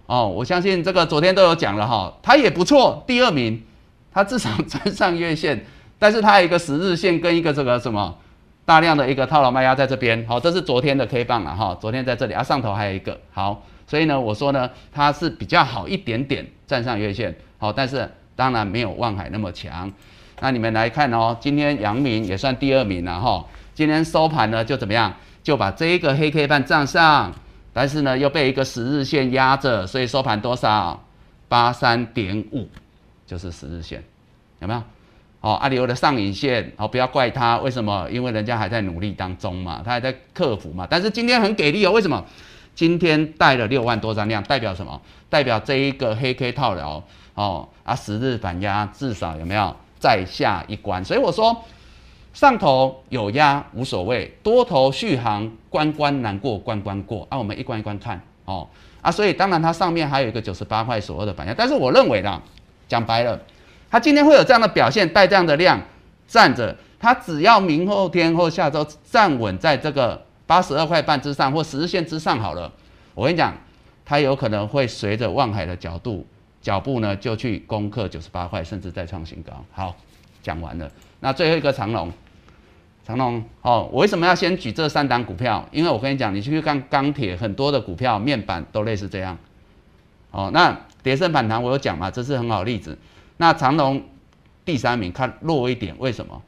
[0.05, 3.63] 哦，我相信这个昨天都有讲了哈，他也不错，第二名，
[4.13, 5.65] 他至少 站上月线，
[5.97, 8.15] 但是他有一个十日线跟一个这个什么？
[8.67, 19.89] 大量的一个套牢卖压在这边，好，这是昨天的 K 棒了哈，昨天在这里啊，上头还有一个好，所以呢，我说呢，它是比较好一点点站上月线，好，但是当然没有望海那么强。
[20.41, 23.45] 那你们来看哦，今天阳明也算第二名了哈。
[23.73, 25.13] 今天收盘呢就怎么样？
[25.41, 27.33] 就把这一个黑 K 棒站上，
[27.71, 31.01] 但是呢又被一个十日线压着，所以收盘多少？
[31.47, 32.67] 八三点五，
[33.25, 34.03] 就是十日线，
[34.59, 34.83] 有没有？
[35.47, 38.05] 哦，阿里欧的上影线，哦，不要怪他，为什么？
[38.11, 40.85] 因为人家还在努力当中嘛，他还在克服嘛。
[40.89, 42.21] 但是今天很给力哦，为什么？
[42.75, 45.01] 今天带了六万多张量，代表什么？
[45.29, 47.01] 代表这一个黑 K 套牢
[47.35, 51.01] 哦，啊，十日反压至少有没有再下一关？
[51.05, 51.63] 所以我说，
[52.33, 58.67] 上头有压无所谓，多头续航关关难过关关过啊，我们一关一关看哦，
[59.01, 62.41] 啊，所以当然它上面还有一个九十八块所谓的反压，但是我认为啦，
[62.89, 63.39] 讲白了。
[63.89, 65.81] 它今天会有这样的表现，带这样的量
[66.27, 72.71] 站着，它只要明后天或下周站稳在这个八十二块半之上或十日线之上好了，
[73.13, 73.55] 我跟你讲，
[74.05, 76.25] 它有可能会随着望海的角度
[76.61, 79.53] 脚步呢，就去攻克九十八块，甚至再创新高。
[79.71, 79.95] 好，
[80.43, 82.11] 讲完了，那最后一个长龙，
[83.05, 85.65] 长龙哦，我为什么要先举这三档股票？
[85.71, 89.37] 因为我跟你讲，你去看钢铁很多的股票面板都类似这样，
[90.31, 92.97] 哦，那叠升反弹我有讲嘛，这是很好例子。
[93.37, 94.03] 那长隆
[94.65, 96.41] 第三名，看弱一点，为什么？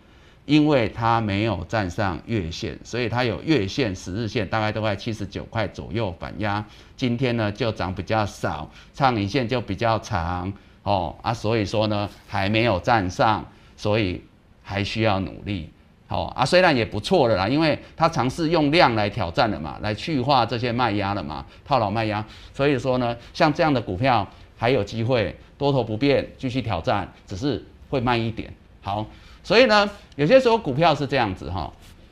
[0.45, 6.65] 因为它没有站上月线，所以它有月线、十日线，大概都在七十九块左右反压。
[6.97, 13.45] 今天呢就涨比较少，长影线就比较长哦啊，所以说呢还没有站上，
[13.77, 14.19] 所以
[14.63, 15.69] 还需要努力。
[16.07, 22.25] 好啊，虽然也不错了啦，因为它尝试用量来挑战了嘛，来去化这些卖压了嘛，套牢卖压。
[22.51, 24.27] 所以说呢，像这样的股票
[24.59, 25.35] 还有机会。
[25.57, 28.53] 多头不变，继续挑战，只是会慢一点。
[28.81, 29.05] 好，
[29.43, 31.69] 所以呢，有些时候股票是这样子哈，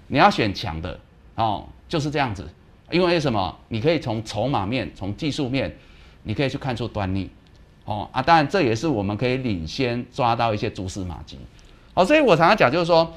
[0.08, 1.00] 你要选强的
[1.36, 2.46] 哦，就是这样子。
[2.92, 3.58] 因为什么？
[3.70, 5.74] 你可以从筹码面、从技术面，
[6.24, 7.30] 你可以去看出端倪。
[7.86, 11.38] 哦啊，当然这也是我们可以领先抓到一些蛛丝马迹。
[11.94, 13.14] 好，所以我常常讲就是说，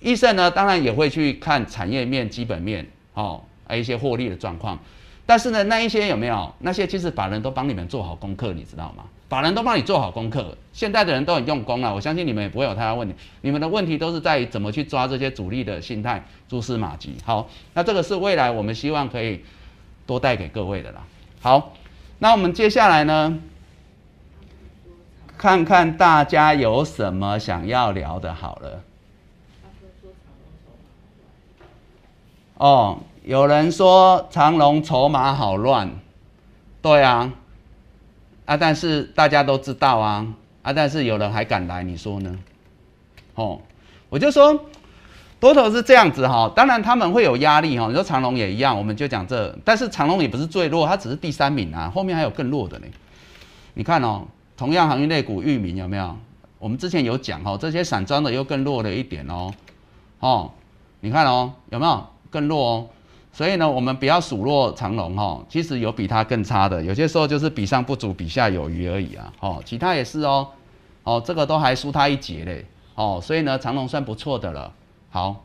[0.00, 4.78] 医生呢，当然也会去看产业面、基本面，哦，还有一些获利的状况。
[5.26, 6.54] 但是呢，那一些有没有？
[6.60, 9.04] 那些其实法人都帮你们做好功课，你知道吗？
[9.28, 13.12] 法人都帮你做好功课，现在的人都很用功了，我相信你们也不会有太大问题。
[13.40, 17.16] 你们的问题都是在于怎么去抓这些主力的心态、蛛丝马迹。
[17.24, 19.44] 好，那这个是未来我们希望可以
[20.06, 21.02] 多带给各位的啦。
[21.40, 21.74] 好，
[22.20, 23.36] 那我们接下来呢，
[25.36, 28.32] 看看大家有什么想要聊的。
[28.32, 28.82] 好了。
[32.58, 35.90] 哦，有人说长隆筹码好乱，
[36.80, 37.32] 对啊。
[38.44, 38.56] 啊！
[38.56, 40.24] 但是大家都知道啊，
[40.62, 40.72] 啊！
[40.72, 42.38] 但是有人还敢来，你说呢？
[43.34, 43.60] 哦，
[44.08, 44.66] 我就说
[45.40, 47.88] 多头是这样子哈，当然他们会有压力哈。
[47.88, 52.86] 你说长隆也一样，我们就讲这，但是长隆也不是最弱，它只是第三名啊，后面还有更弱的呢。
[53.74, 54.22] 你看哦，
[54.56, 56.16] 同样行业类股，域名有没有？
[56.60, 59.52] 我们之前有讲哈，这些散装的又更弱了一点哦。
[60.20, 60.52] 哦，
[61.00, 62.86] 你看哦，有没有更弱哦？
[63.36, 69.30] 所以呢，我们不要数落长隆哈，其实有比它更差的，有些时候就是比上不足，比下有余而已啊。
[69.40, 70.48] 哦，其他也是哦，
[71.02, 72.64] 哦，这个都还输它一截嘞。
[72.94, 74.72] 哦，所以呢，长隆算不错的了。
[75.10, 75.44] 好，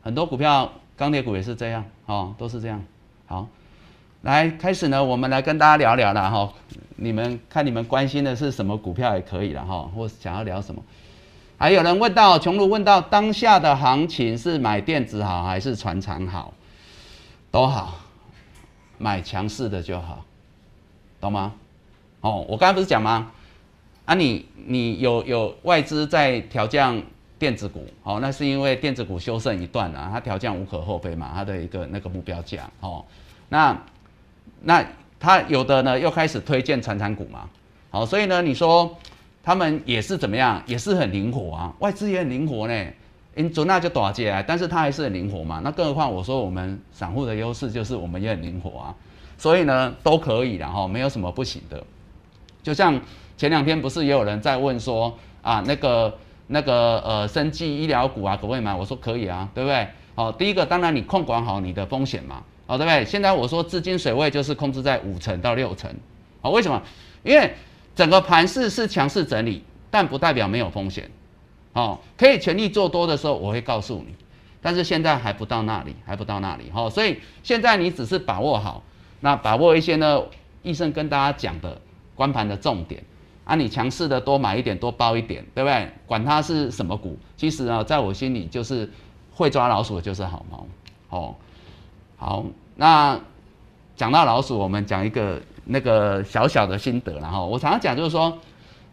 [0.00, 2.80] 很多股票，钢铁股也是这样，哦，都是这样。
[3.26, 3.48] 好，
[4.20, 6.52] 来开始呢，我们来跟大家聊聊了哈。
[6.94, 10.80] 你们看，你们关心的是什么股票也可以了哈，或想要聊什么？
[11.58, 16.54] 还有人问到，琼如问到，当下的行情是买电子好还是船厂好？
[17.52, 17.98] 都好，
[18.96, 20.24] 买强势的就好，
[21.20, 21.52] 懂吗？
[22.22, 23.30] 哦，我刚才不是讲吗？
[24.06, 27.00] 啊，你你有有外资在调降
[27.38, 33.04] 电子股，哦，那是因为电子股修正一段啊，它调降无可厚非嘛，它的一个那个目标价，哦，
[33.50, 33.78] 那
[34.62, 34.82] 那
[35.20, 37.46] 它有的呢又开始推荐传产股嘛，
[37.90, 38.96] 好，所以呢，你说
[39.44, 42.86] 他们也是怎么样，也是很灵活啊，外资也很灵活呢。
[43.34, 45.60] 因准那就短接啊，但是它还是很灵活嘛。
[45.64, 48.94] 那更何况我说我们散户的优势就是我们也很灵活啊，
[49.38, 51.82] 所以呢都可以然后没有什么不行的。
[52.62, 53.00] 就像
[53.36, 56.18] 前两天不是也有人在问说啊那个
[56.48, 58.74] 那个呃生技医疗股啊可不可以买？
[58.74, 59.88] 我说可以啊，对不对？
[60.14, 63.04] 好，第一个当然你控管好你的风险嘛，好对不对？
[63.04, 65.90] 现在我说资金水位就是控制在五成到六成，
[66.42, 66.82] 好为什么？
[67.22, 67.54] 因为
[67.94, 71.10] 整个盘势是强势整理，但不代表没有风险。
[71.74, 74.14] 哦，可以全力做多的时候，我会告诉你，
[74.60, 78.82] 但是现在还不到那里，还不到那里，哈，所以现在你只是把握好，
[79.20, 80.22] 那把握一些呢，
[80.62, 81.80] 医生跟大家讲的
[82.14, 83.02] 关盘的重点，
[83.44, 85.90] 啊，你强势的多买一点，多包一点，对不对？
[86.06, 88.90] 管它是什么股，其实啊，在我心里就是
[89.32, 90.66] 会抓老鼠的就是好猫，
[91.08, 91.34] 哦，
[92.18, 92.44] 好，
[92.76, 93.18] 那
[93.96, 98.36] 讲到老鼠，我们讲一个那个小小的心得，然后我常常讲就是说。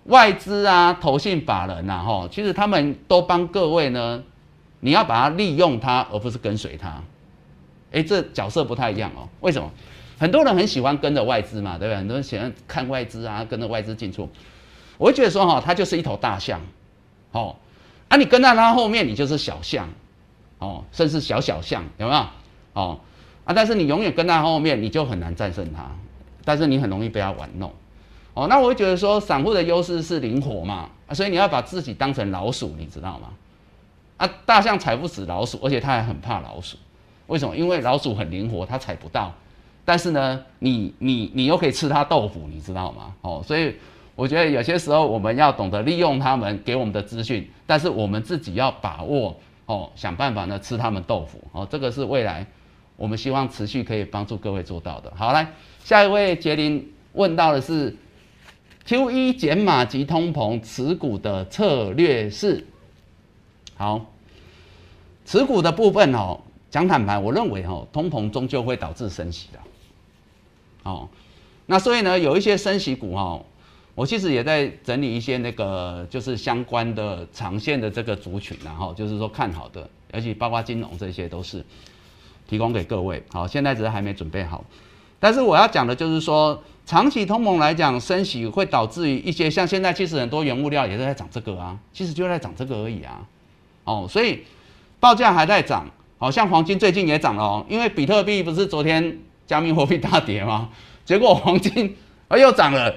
[0.10, 4.22] 外资啊、投信法人呐，哈，其实他们都帮各位呢，
[4.82, 7.02] 你要把它利用它，而不是跟随它。
[7.92, 9.28] 哎，这角色不太一样哦。
[9.40, 9.72] 为什么？
[10.20, 11.98] 很多人很喜欢跟着外资嘛，对不对？
[11.98, 14.30] 很多人喜欢看外资啊，跟着外资进出。
[14.98, 16.60] 我会觉得说哈，它就是一头大象，
[17.32, 17.56] 哦，
[18.10, 19.88] 啊，你跟在它后面，你就是小象，
[20.58, 22.26] 哦，甚至小小象，有没有？
[22.74, 23.00] 哦，
[23.46, 25.90] 啊，但是你永远跟在后面，你就很难战胜它，
[26.44, 27.72] 但是你很容易被它玩弄，
[28.34, 33.30] 哦，那我会觉得说，散户的优势是灵活嘛，所以你要把自己当成老鼠，你知道吗？
[34.18, 36.78] 啊，大象踩不死老鼠，而且它还很怕老鼠，
[37.28, 37.56] 为什么？
[37.56, 39.34] 因为老鼠很灵活，它踩不到。
[39.86, 43.14] 但是呢，你你你又可以吃它豆腐，你知道吗？
[43.22, 43.76] 哦，所以
[44.16, 52.46] 我觉得有些时候我们要懂得利用他们给我们的资讯，但是我们自己要把握哦，想办法呢吃他们豆腐哦，这个是未来
[52.98, 55.12] 我们希望持续可以帮助各位做到的。
[55.16, 55.48] 好，来
[55.84, 57.96] 下一位杰林问到的是
[58.90, 62.66] Q 一减码及通膨持股的策略是
[63.78, 64.04] 好，
[65.28, 66.40] 持股的部分哦，
[66.72, 69.60] 讲坦白，我认为哦，通膨终究会导致升息的。
[70.82, 71.08] 哦，
[71.68, 73.40] 那所以呢，有一些升息股哈，
[73.94, 81.64] 我其实也在整理一些那个就是相关的长线的这个族群，然后就是说看好的，而且包括金融这些都是
[82.48, 83.22] 提供给各位。
[83.32, 84.66] 好，现在只是还没准备好，
[85.20, 93.22] 但是我要讲的就是说，长期通膨来讲，升息会导致于一些像现在其实很多原物料也是在涨这个啊，其实就在涨这个而已啊。
[93.84, 94.44] 哦，所以
[95.00, 95.86] 报价还在涨，
[96.18, 99.20] 好像黄金最近也涨了哦，因为比特币不是昨天。
[99.46, 100.70] 加密货币大跌吗？
[101.06, 101.96] 结果黄金
[102.28, 102.94] 啊又涨了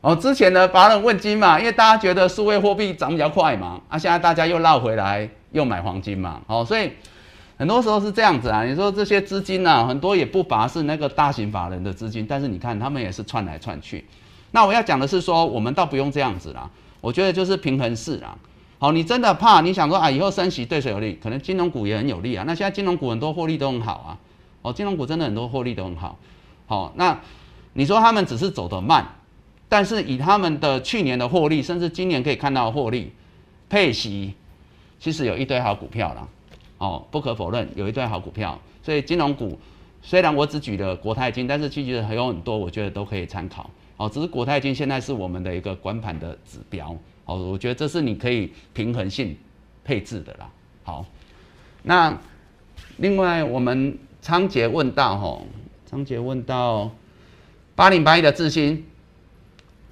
[0.00, 0.14] 哦。
[0.14, 6.92] 之前呢，法人问金嘛，因为大家觉得数位货币涨比较快嘛，啊，现在大家又绕回来又买黄金嘛，哦，所以
[7.56, 8.64] 很多时候是这样子啊。
[8.64, 14.04] 你说这些资金呢，很多也不乏是那个大型法人的资金，但是你看他们也是串来串去。
[14.52, 16.70] 那我要讲的是说，我们倒不用这样子啦。
[17.00, 18.36] 我觉得就是平衡式啦。
[18.78, 21.18] 好，你真的怕你想说啊，以后升息对谁有利？
[21.22, 22.44] 可能金融股也很有利啊。
[22.46, 24.18] 那现在金融股很多获利都很好啊。
[24.62, 26.18] 哦，金融股真的很多获利都很好，
[26.66, 27.16] 好，那
[27.74, 29.06] 你说他们只是走得慢，
[29.68, 33.12] 但是以他们的去年的获利，甚至今年可以看到获利
[33.70, 34.34] 配息，
[34.98, 36.28] 其实有一堆好股票了，
[36.78, 39.58] 哦，不可否认有一堆好股票，所以金融股
[40.02, 49.36] 虽然我只举了国泰金，但是其实还有很多，我觉得都可以参考，哦，只是国泰金现在是我们的一个关盘的指标，哦，我觉得这是你可以平衡性
[49.84, 50.50] 配置的啦，
[50.84, 51.06] 好，
[51.82, 52.18] 那
[52.96, 53.98] 另外我们。
[54.22, 55.46] 仓颉问道：“吼，
[55.88, 56.90] 仓颉问到
[57.76, 58.84] 八零八一的智新，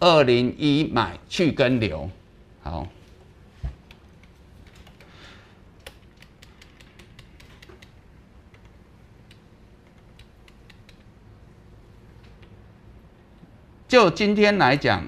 [0.01, 2.11] 二零一买去跟留，
[2.61, 2.85] 好，
[13.95, 15.07] 就今天来讲，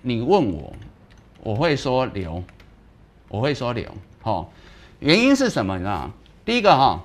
[0.00, 0.72] 你问我，
[1.42, 2.42] 我会说留，
[3.28, 4.50] 我会说留，好，
[5.00, 6.10] 原因是什么呢？
[6.42, 7.04] 第一个哈。”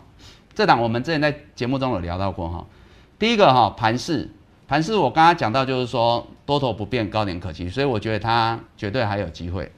[0.55, 2.65] 这档我们之前在节目中有聊到过哈，
[3.19, 4.29] 第一个哈盘势，
[4.69, 9.69] 盘势我刚刚讲到就是说多头不变，高点可期，所以我觉得它绝对还有机会。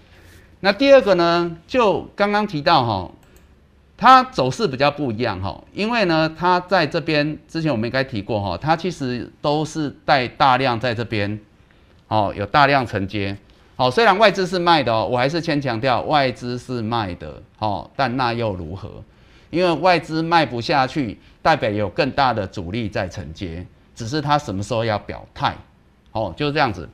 [0.60, 3.12] 那第二个呢，就刚刚提到哈，
[4.04, 11.40] 它走势比较不一样哈，因为呢它在这边之前我们应该提过哈，它其实都是带大量在这边，
[12.10, 13.38] 哦有大量承接，
[13.78, 19.02] 好虽然外资是卖的哦，我还是先强调外资是卖的，好但那又如何？
[19.50, 25.56] 因为外资卖不下去，代表有更大的阻力在承接，只是它什么时候要表态，
[26.12, 26.90] 哦，就是这样子。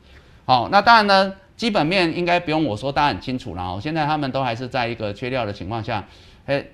[0.45, 3.63] 好，那当然呢，基本面应该不用我说，大家很清楚了。
[3.63, 6.06] 哦，现在他们都还是在一个缺料的情况下，
[6.45, 6.65] 哎，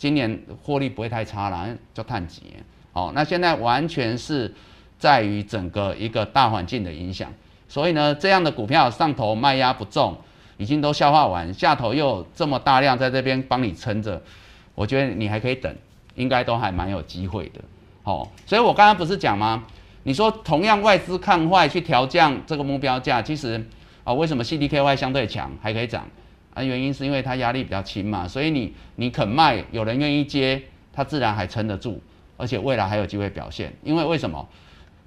[0.00, 2.42] 今年获利不会太差了，就探几。
[2.94, 4.52] 哦，那现在完全是
[4.98, 7.30] 在于整个一个大环境的影响，
[7.68, 10.16] 所以呢，这样的股票上头卖压不重，
[10.56, 14.22] 已经都消化完，下头又这么大量在这边帮你撑着。
[14.74, 15.76] 我觉得你还可以等，
[16.14, 17.60] 应该都还蛮有机会的，
[18.02, 19.64] 好，所以我刚刚不是讲吗？
[20.04, 23.62] 你说同样外资看坏去调降这个目标价，其实
[24.02, 26.08] 啊，为什么 CDKY 相对强还可以涨？
[26.60, 30.62] 那，原因是因为它压力比较轻嘛，所以你你肯卖，有人愿意接，
[30.92, 32.00] 它自然还撑得住，
[32.36, 33.72] 而且未来还有机会表现。
[33.82, 34.46] 因为为什么？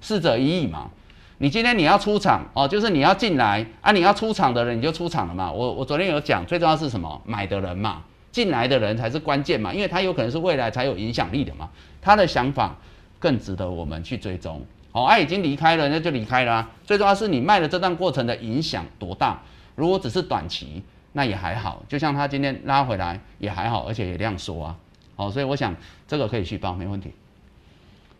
[0.00, 0.90] 逝者已矣嘛，
[1.38, 5.50] 你今天你要出场哦，就是你要进来啊，你要出场的人你就出场了嘛。
[5.50, 7.22] 我我昨天有讲，最重要是什么？
[7.24, 8.02] 买的人嘛。
[8.32, 11.70] 进来的人才是关键嘛，因为他有可能是未来才有影响力的嘛，
[12.02, 12.76] 他的想法
[13.20, 14.60] 更值得我们去追踪。
[14.90, 16.68] 哦，他已经离开了，那就离开了。
[16.84, 19.40] 最重要是你卖的这段过程的影响多大？
[19.76, 20.82] 如果只是短期，
[21.14, 21.82] 那也还好。
[21.88, 24.76] 就像他今天拉回来也还好，而且也量缩啊。
[25.16, 25.74] 好，所以我想
[26.06, 27.14] 这个可以去报，没问题。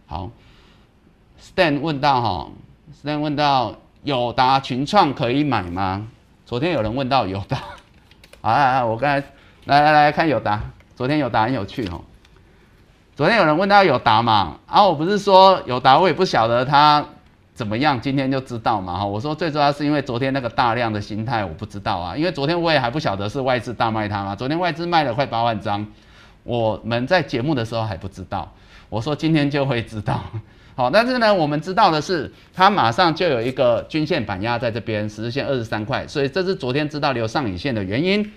[0.07, 0.31] 好
[1.41, 2.49] ，Stan 问到哈
[3.03, 3.75] ，Stan 问到
[4.05, 6.07] 友达群创可以买吗？
[6.47, 7.59] 昨天有人问到友达，
[8.43, 9.27] 啊啊，我刚才
[9.65, 10.61] 来来来看友达，
[10.95, 12.03] 昨天友达很有趣哦。
[13.17, 17.05] 昨天有人问到友达嘛，啊，我不是说友达，我也不晓得他
[17.55, 19.07] 怎么样，今天就知道嘛哈。
[19.07, 24.35] 我说最主要是因为昨天那个大量的心态，我不知道啊，因为昨天我也还不晓得是外资大卖它嘛。
[24.35, 25.87] 昨天外资卖了快八万张，
[26.43, 28.53] 我们在节目的时候还不知道，
[28.89, 30.21] 我说今天就会知道。
[30.77, 38.29] 好，但是呢，我们知道的是，它马上就有一个均线板压在这边，十日线二十三块，所以这是昨天知道留上影线的原因。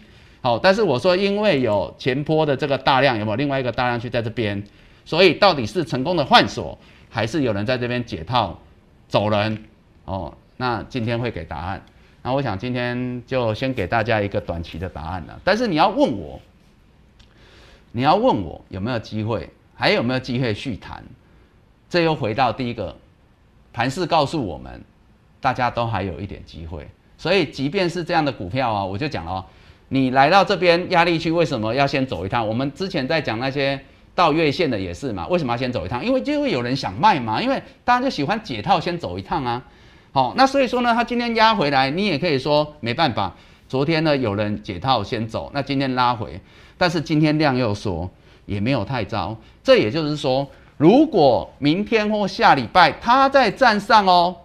[0.42, 4.64] 好，但是我说，因为有前坡的这个大量，有没有另外一个大量去在这边？
[5.04, 6.78] 所以到底是成功的换锁，
[7.10, 8.60] 还是有人在这边解套
[9.08, 9.64] 走人？
[10.06, 11.82] 哦，那今天会给答案。
[12.24, 15.40] 那我想今天就先给大家一个短期的答案了。
[15.44, 16.40] 但是你要问我，
[17.92, 21.04] 你要问我有没有机会，还有没有机会续谈？
[21.90, 22.96] 这又回到第一个，
[23.72, 24.84] 盘势告诉我们，
[25.40, 26.86] 大家都还有一点机会。
[27.18, 29.46] 所以即便是这样的股票啊，我就讲了，
[29.88, 32.46] 你来到这边压力区，为什么要先走一趟？
[32.46, 33.80] 我们之前在讲那些
[34.18, 36.04] 到月线的也是嘛，为什么要先走一趟？
[36.04, 39.64] 因为就会有人想卖嘛，因为大家就喜欢解套，先走一趟啊。
[40.12, 43.36] 好，那所以说呢，它今天压回来，你也可以说没办法。
[43.70, 46.42] 昨天呢有人解套先走，那今天拉回，
[46.80, 48.10] 但是今天量又说
[48.48, 50.48] 也没有太糟，这也就是说。
[50.78, 54.36] 如果明天或下礼拜它在站上哦，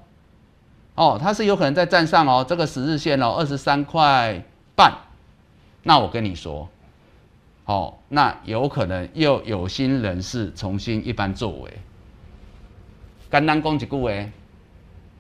[0.95, 4.43] 哦，它是有可能在站上哦，这个十日线哦，二十三块
[4.75, 4.93] 半，
[5.83, 6.67] 那我跟你说，
[7.65, 11.73] 哦，那有可能又有心人士重新一番作为，
[13.31, 14.11] 简单讲一句话，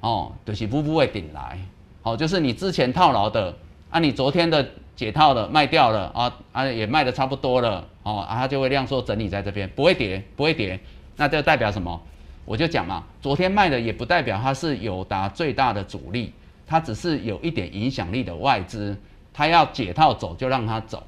[0.00, 1.58] 哦，就是步步会顶来，
[2.02, 3.54] 哦，就是你之前套牢的，
[3.90, 4.66] 啊，你昨天的
[4.96, 10.78] 解套的卖掉了啊，啊，也卖的差不多了，哦，啊，它就会量缩整理在这边，不会跌，不会跌。
[11.16, 12.02] 那这代表什么？
[12.44, 16.32] 我就讲嘛，昨天卖的也不代表它是友达最大的主力，
[16.66, 18.98] 它只是有一点影响力的外资，
[19.32, 21.06] 它要解套走就让它走，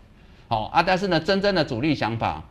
[0.55, 0.83] 哦啊。
[0.83, 2.43] 但是呢，真正的主力想法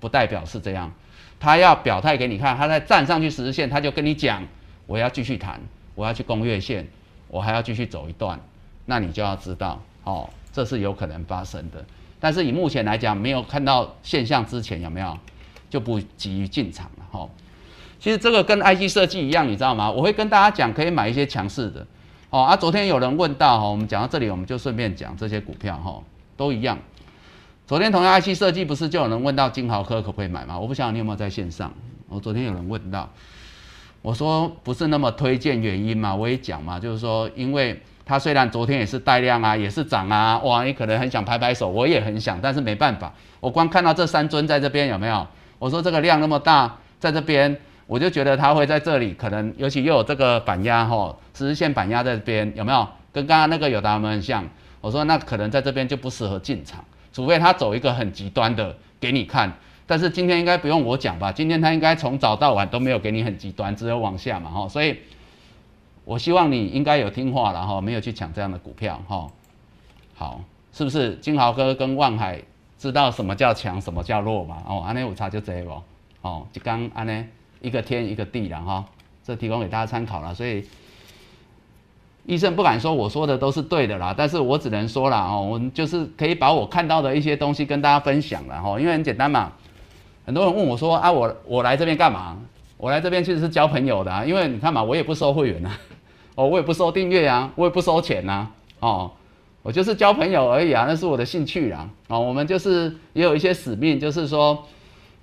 [0.00, 0.92] 不代表是这样，
[1.40, 4.42] 他要表态给你看，他在站上去十日线，他就跟你讲，
[4.86, 5.60] 我要继续谈，
[5.94, 6.86] 我要去攻月线，
[7.28, 8.38] 我还要继续走一段，
[8.86, 11.84] 那你就要知道，哦，这是有可能发生的。
[12.20, 15.18] 但是以目前来讲，没有看到现象之前，有没有？
[15.70, 17.28] 就不急于进场了哈。
[17.98, 19.90] 其实这个跟 IC 设计一样，你知道吗？
[19.90, 21.84] 我会跟大家讲，可以买一些强势的。
[22.30, 26.00] 哦啊，昨天有人问到哈，我们讲到这里，我们就顺便讲这些股票哈，
[26.36, 26.78] 都一样。
[27.66, 30.58] 昨天同样 IC 设计不是就有人问到金豪科可不可以买吗？
[30.58, 31.72] 我不晓得你有没有在线上。
[32.10, 33.08] 我昨天有人问到，
[34.02, 43.10] 我说不是那么推荐原因嘛，我也讲嘛，就是说，因为它虽然昨天也是带量啊，也是涨啊，哇，你可能很想拍拍手，我也很想，但是没办法，
[43.40, 45.26] 我光看到这三尊在这边有没有？
[45.58, 47.56] 我说这个量那么大，在这边
[47.86, 52.86] 我就觉得它会在这里，可能尤其又有这个板压哈，十日线板压在这边有没有？
[53.10, 54.44] 跟刚刚那个有达们很像。
[54.82, 56.84] 我说那可能在这边就不适合进场，
[57.14, 59.50] 除非他走一个很极端的给你看。
[59.86, 61.32] 但是今天应该不用我讲吧？
[61.32, 64.68] 今天他应该从早到晚都没有给你很极端，只有往下嘛哈。
[64.68, 64.98] 所以
[66.04, 69.26] 我希望你应该有听话了哈，没有去抢这样的股票哈。
[70.14, 70.40] 好，
[70.72, 72.42] 是不是金豪哥跟万海？
[72.76, 74.62] 知道什么叫强，什么叫弱嘛？
[74.66, 75.70] 哦，安内五差就这个
[76.20, 77.26] 哦，就刚安内
[77.62, 78.84] 一个天一个地了哈，
[79.22, 80.34] 这提供给大家参考了。
[80.34, 80.66] 所以
[82.26, 88.78] 医生不敢说我说的都是对的啦，但是我只能说了哦，我们就是可以把我看到的一些东西跟大家分享了哈。
[88.80, 89.52] 因为很简单嘛，
[90.24, 92.36] 很多人问我说啊，我我来这边干嘛？
[92.76, 95.70] 我来这边其实是交朋友的啊，因为你看嘛，我也不收会员呐，
[96.34, 98.48] 哦，我也不收订阅啊，我也不收钱呐，
[98.80, 99.10] 哦。
[99.62, 101.88] 我就是交朋友而已啊，那是我的兴趣啦。
[102.08, 104.62] 哦，我们就是也有一些使命，就是说，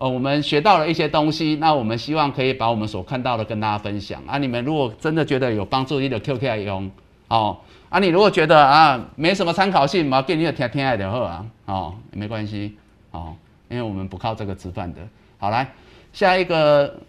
[0.02, 4.40] 呃，我们学到了一些东西，那我们希望可以把我们所看到的跟大家分享啊。
[4.40, 6.90] 你们如果真的觉得有帮助，你的 QQ 来用
[7.28, 7.56] 哦。
[7.88, 12.76] 啊，你如果觉得啊没什么参考性，毛给你的听听爱的好啊，哦，没关系
[13.12, 13.36] 哦，
[13.70, 15.02] 因为我们不靠这个吃饭的。
[15.38, 15.72] 好，来
[16.12, 17.00] 下一个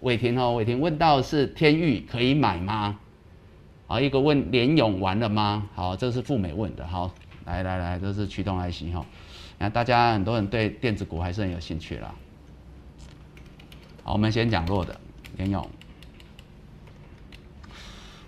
[0.00, 2.98] 伟霆哦，伟霆问到是天域可以买吗？
[3.86, 5.62] 啊，一个问联勇完了吗？
[5.76, 6.84] 好，这是富美问的。
[6.84, 7.08] 好，
[7.44, 9.06] 来来来，这是驱动 IC 哈。
[9.58, 12.12] 那大家很多人对电子股还是很有兴趣啦。
[14.02, 14.98] 好，我们先讲弱的
[15.36, 15.68] 联勇。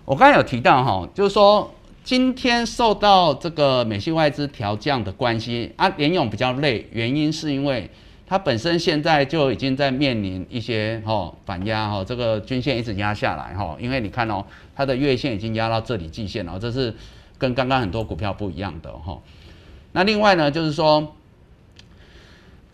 [0.05, 1.73] 我刚才有提到哈，就是说
[2.03, 7.89] 今天受到这个美系外资调降的关系啊，联勇比较累，原因是因为。
[8.27, 14.43] 它本身现在就已经在面临一些哈反压哈，这个均线一直压下来哈，因为你看哦，
[14.75, 16.91] 它的月线已经压到这里季线了，这是
[17.37, 19.21] 跟刚刚很多股票不一样的哈。
[19.91, 21.15] 那另外呢，就是说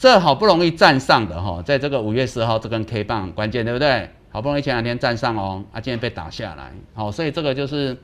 [0.01, 4.09] 这好不容易站上的哈，在这个五月十号这根 K 棒关键对不对？
[4.31, 7.95] 好不容易前两天站上哦，啊，今天被打下来，好，所以这个就是。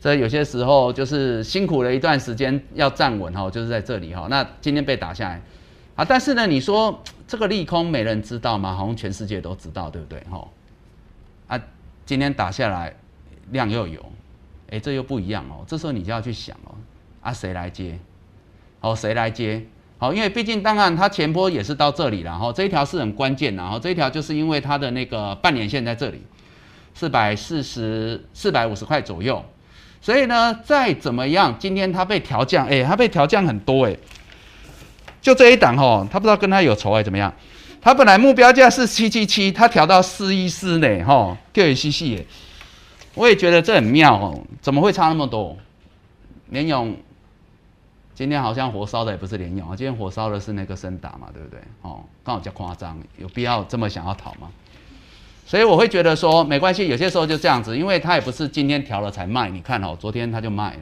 [0.00, 4.26] 这有些时候就是辛苦了一段时间要站稳哈，就是在这里哈。
[4.28, 5.40] 那今天被打下来
[5.94, 8.74] 啊，但是呢，你说这个利空没人知道吗？
[8.74, 10.46] 好像全世界都知道，对不对哈？
[11.46, 11.58] 啊，
[12.04, 12.94] 今天打下来
[13.50, 14.04] 量又有，
[14.68, 15.64] 哎，这又不一样哦。
[15.66, 16.74] 这时候你就要去想哦，
[17.22, 17.98] 啊，谁来接？
[18.82, 19.64] 哦，谁来接？
[20.04, 26.20] 好，因为毕竟当然它前波也是到这里了哈，这一条是很关键的哈，这一条就是因为它的那个半年线在这里，
[26.92, 29.42] 四百四十四百五十块左右。
[30.02, 33.96] 所以呢，再怎么样，今天它被调降，哎，它被调降很多，哎，
[35.22, 37.32] 就这一档哈，它不知道跟它有仇还怎么样，
[37.80, 42.24] 它本来目标价是七七七，它调到四一四呢，哈，各有细细，哎，
[43.14, 45.56] 我也觉得这很妙哦，怎么会差那么多？
[46.50, 46.94] 连勇
[48.14, 51.58] 今天好像火烧的也不是联勇啊，今天火烧的是那个森达嘛，对不对？
[51.82, 54.48] 哦，刚好较夸张，有必要这么想要讨吗？
[55.46, 59.50] 所以我会觉得说没关系，有些时候就这样子，因为它也不是今天调了才卖。
[59.50, 60.80] 你看哦，昨天它就卖了。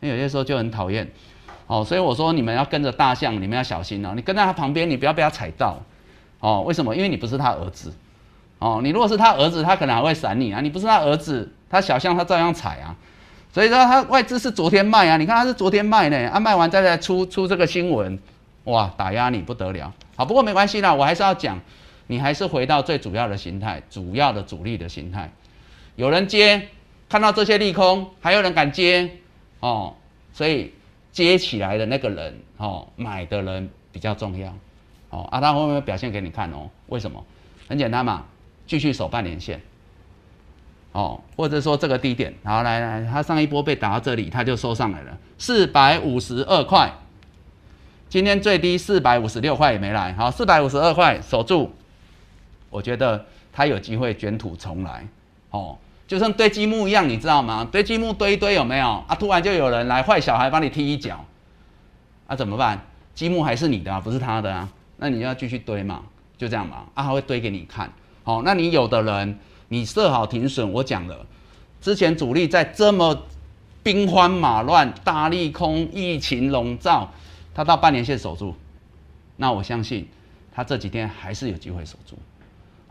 [0.00, 1.08] 那有些时候就很讨厌，
[1.68, 4.12] 哦，所以我说你们要跟着大象，你们要小心哦。
[4.16, 5.80] 你跟在他旁边，你不要被他踩到，
[6.40, 6.96] 哦，为什么？
[6.96, 7.92] 因为你不是他儿子，
[8.58, 10.60] 哦，你如果是他儿子，他可能还会闪你啊。
[10.60, 12.96] 你不是他儿子，他小象他照样踩啊。
[13.52, 18.18] 所以说他外资是昨天卖啊，你看他是昨天卖呢，啊卖完再来出出这个新闻，
[18.64, 19.92] 哇，打压你不得了。
[20.16, 21.60] 好，不过没关系啦，我还是要讲。
[22.08, 25.30] 你还是回到最主要的形态，主要的主力的形态。
[25.96, 26.68] 有人接，
[27.08, 29.08] 看到这些利空，还有人敢接
[29.60, 29.94] 哦，
[30.32, 30.74] 所以
[31.10, 34.52] 接起来的那个人哦，买的人比较重要
[35.08, 35.26] 哦。
[35.30, 36.68] 啊，他会不会表现给你看哦？
[36.88, 37.24] 为什么？
[37.68, 38.26] 很简单嘛，
[38.66, 39.62] 继续守半年线
[40.92, 46.92] 哦，或者说这个低点，好来来，他上一波被打到这里，他就收上来了，四百五十二块。
[48.08, 51.72] 今天最低四百五十六块也没来，好，四百五十二块守住。
[52.68, 55.06] 我觉得他有机会卷土重来，
[55.50, 57.66] 哦，就像堆积木一样，你知道吗？
[57.72, 59.02] 堆积木堆一堆有没有？
[59.06, 61.24] 啊，突然就有人来坏小孩帮你踢一脚，
[62.26, 62.78] 啊，怎么办？
[63.14, 64.68] 积木还是你的啊，不是他的啊，
[64.98, 66.02] 那你要继续堆嘛，
[66.36, 67.90] 就这样嘛，啊，他会堆给你看，
[68.24, 69.38] 好，那你有的人
[69.72, 71.24] 你设好停损，我讲了，
[71.80, 73.22] 之前主力在这么
[73.82, 77.10] 兵荒马乱、大利空、疫情笼罩，
[77.54, 78.54] 他到半年线守住，
[79.38, 80.06] 那我相信
[80.54, 82.18] 他这几天还是有机会守住。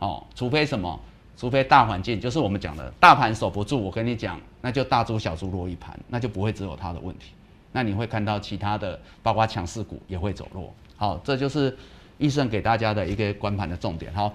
[0.00, 0.98] 哦，除非什么？
[1.36, 7.30] 除非大环境就是我们讲的大盘守不住，我跟你讲，那就大猪小猪落一盘，那就不会只有它的问题。
[7.70, 10.74] 那你会看到其他的，包括强势股也会走弱。
[10.96, 11.78] 好，这就是
[12.18, 14.12] 医生给大家的一个观盘的重点。
[14.12, 14.34] 好，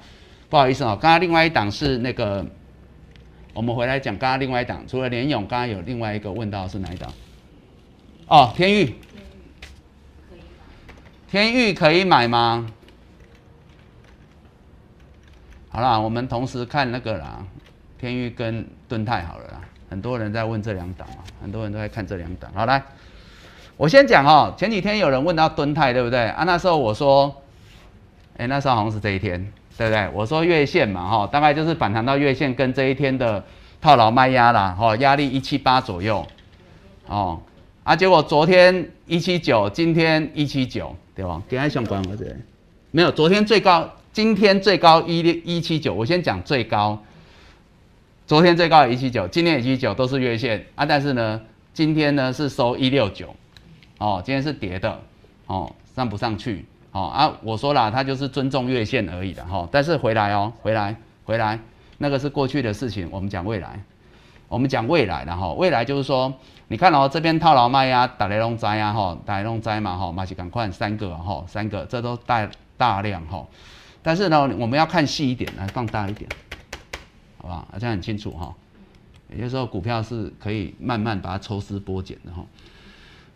[0.49, 2.45] 不好意思啊，刚刚另外一档是那个，
[3.53, 7.11] 我们回来讲刚刚另外一档，除了联勇，刚刚有另外一个问到是哪一档？
[8.27, 8.95] 哦，天域，
[11.29, 12.67] 天域可以买吗？
[15.69, 17.45] 好啦，我们同时看那个啦，
[17.99, 19.61] 天域跟敦泰好了啦。
[19.89, 22.51] 很多人在问这两档啊，很多人都在看这两档。
[22.53, 22.81] 好来，
[23.75, 24.53] 我先讲哦。
[24.57, 26.43] 前几天有人问到敦泰，对不对啊？
[26.45, 27.43] 那时候我说，
[28.37, 30.09] 哎，那时候好像是这一天，对不对？
[30.13, 33.43] 我说月线嘛，哈，大概就是反弹到月线跟这一天的
[33.79, 36.25] 套牢卖压啦，哈，压力一七八左右，
[37.07, 37.39] 哦，
[37.83, 41.41] 啊，结果昨天一七九，今天一七九，对吧？
[41.47, 42.25] 跟爱相关或者
[42.91, 43.89] 没有，昨天最高。
[44.13, 46.97] 今天最高一六一七九，我先讲最高。
[48.25, 51.39] 昨天最高一七九，今天一七九都是月线啊，但是呢，
[51.71, 53.35] 今天呢是收一六九，
[53.99, 54.99] 哦，今天是跌的，
[55.45, 61.59] 哦，上不上去，哦啊，我说啦，它就是尊重月线而已的哈，但是回来哦，回来回来，
[61.99, 63.79] 那个是过去的事情，我们讲未来，
[64.47, 66.33] 我们讲未来的哈，未来就是说，
[66.69, 73.45] 你看哦，这边套牢卖呀，打雷龙灾呀，哈，打雷龙灾嘛，哈，马上赶快三个哈，三个，这都带大量哈。
[74.01, 76.29] 但是呢，我们要看细一点，来放大一点，
[77.37, 77.67] 好吧？
[77.77, 78.53] 这样很清楚哈。
[79.29, 82.45] 有些时候股票是可以慢慢把它抽丝剥茧的哈。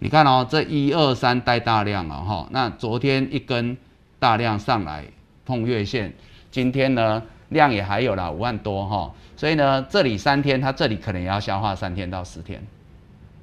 [0.03, 2.47] 你看哦，这一二三带大量了哈。
[2.49, 3.77] 那昨天一根
[4.17, 5.05] 大量上来
[5.45, 6.11] 碰月线，
[6.49, 9.13] 今天呢量也还有了五万多哈。
[9.37, 12.65] 所以呢，这里三天它这里可能也要消化三天到十天，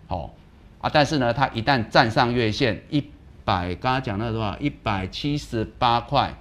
[0.09, 0.35] 好
[0.81, 0.91] 啊。
[0.93, 3.05] 但是呢，它一旦站上月线一
[3.45, 4.59] 百，刚刚讲那多少？
[4.59, 6.35] 一百七十八块。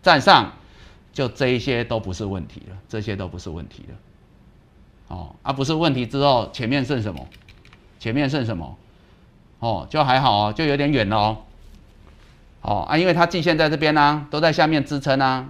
[0.00, 0.54] 站上，
[1.12, 3.94] 就这一些都不是问题了，这些都不是问题了，
[5.08, 7.28] 哦，啊不是问题之后，前面剩什么？
[7.98, 8.78] 前面剩什么？
[9.60, 11.36] 哦，就还好哦，就有点远了哦，
[12.62, 15.46] 哦啊，因为它季线在这边呢，都在下面支撑啊，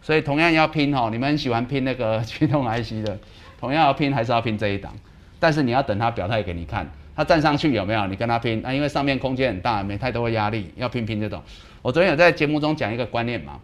[0.00, 3.18] 所以同样要拼哦，你们喜欢拼那个 驱动 IC 的，
[3.60, 4.92] 同样要拼还是要拼这一档，
[5.38, 8.06] 但是你要等它表态给你看，它站上去有没有？
[8.06, 11.42] 你跟它拼啊，因为上面空间很大，没太多压力，要拼拼这种。
[11.82, 13.58] 我昨天有在节目中讲一个观念嘛。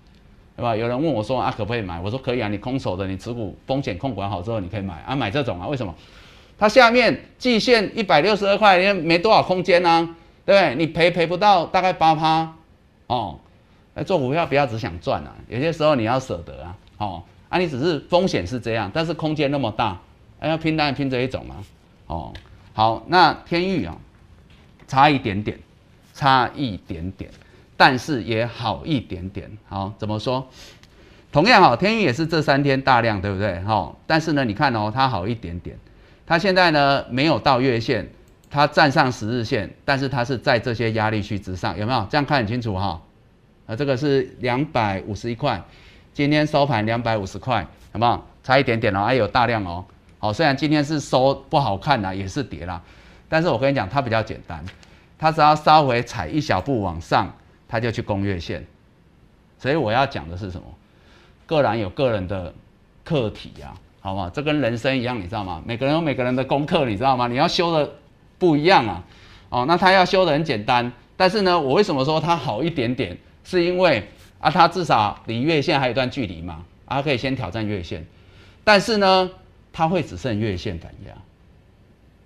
[0.57, 0.77] 对吧？
[0.77, 1.99] 有人问我说啊，可不可以买？
[2.01, 5.93] 我说可以啊，你空手的，你持股风险控管好之后，你可以买啊，买这种啊，为什么？
[6.59, 10.03] 它下面季线一百六十二块，也没多少空间啊，
[10.45, 10.75] 对不对？
[10.77, 12.55] 你赔赔不到大概八趴
[13.07, 13.39] 哦。
[14.05, 19.97] 做股票不要只想赚啊，有些时候你要舍得啊，哦，啊你只是风险是这样，但是空间那么大，
[20.41, 21.55] 哎要拼单拼这一种啊，
[22.09, 22.33] 哦，
[22.73, 23.97] 好，那天域啊，
[24.89, 25.57] 差一点点，
[26.13, 27.31] 差一点点，
[27.77, 30.45] 但是也好一点点，好，怎么说？
[31.31, 33.61] 同样哈，天域也是这三天大量，对不对？
[33.61, 35.79] 哈，但是呢，你看哦，它好一点点，
[36.27, 38.09] 它现在呢没有到月线，
[38.51, 42.07] 它站上十日线，但是它是在这些压力区之上，有没有？
[42.11, 43.01] 这样看很清楚哈。
[43.66, 45.62] 啊，这个是两百五十一块，
[46.12, 48.27] 今天收盘两百五十块，好不好？
[48.43, 49.85] 差一点点哦，还有大量哦。
[50.18, 52.83] 好，虽然今天是收不好看呐，也是跌啦，
[53.29, 54.62] 但是我跟你讲，它比较简单，
[55.18, 57.35] 它只要稍微踩一小步往上，
[57.68, 58.64] 它就去攻月线。
[59.59, 60.66] 所以我要讲的是什么？
[61.47, 62.53] 个人有个人的
[63.03, 63.75] 课题呀，
[64.05, 64.29] 好不好？
[64.29, 65.63] 这跟人生一样，你知道吗？
[65.65, 67.27] 每个人有每个人的功课，你知道吗？
[67.27, 67.91] 你要修的
[68.39, 69.03] 不一样啊。
[69.49, 73.17] 哦，那他要修的很简单，但是呢，我为什么说他好一点点？
[73.45, 74.07] 是因为
[74.41, 78.05] 啊，他至少离月线还有一段距离嘛，啊，可以先挑战月线，
[78.63, 79.31] 但是呢，
[79.73, 81.15] 它会只剩月线反压，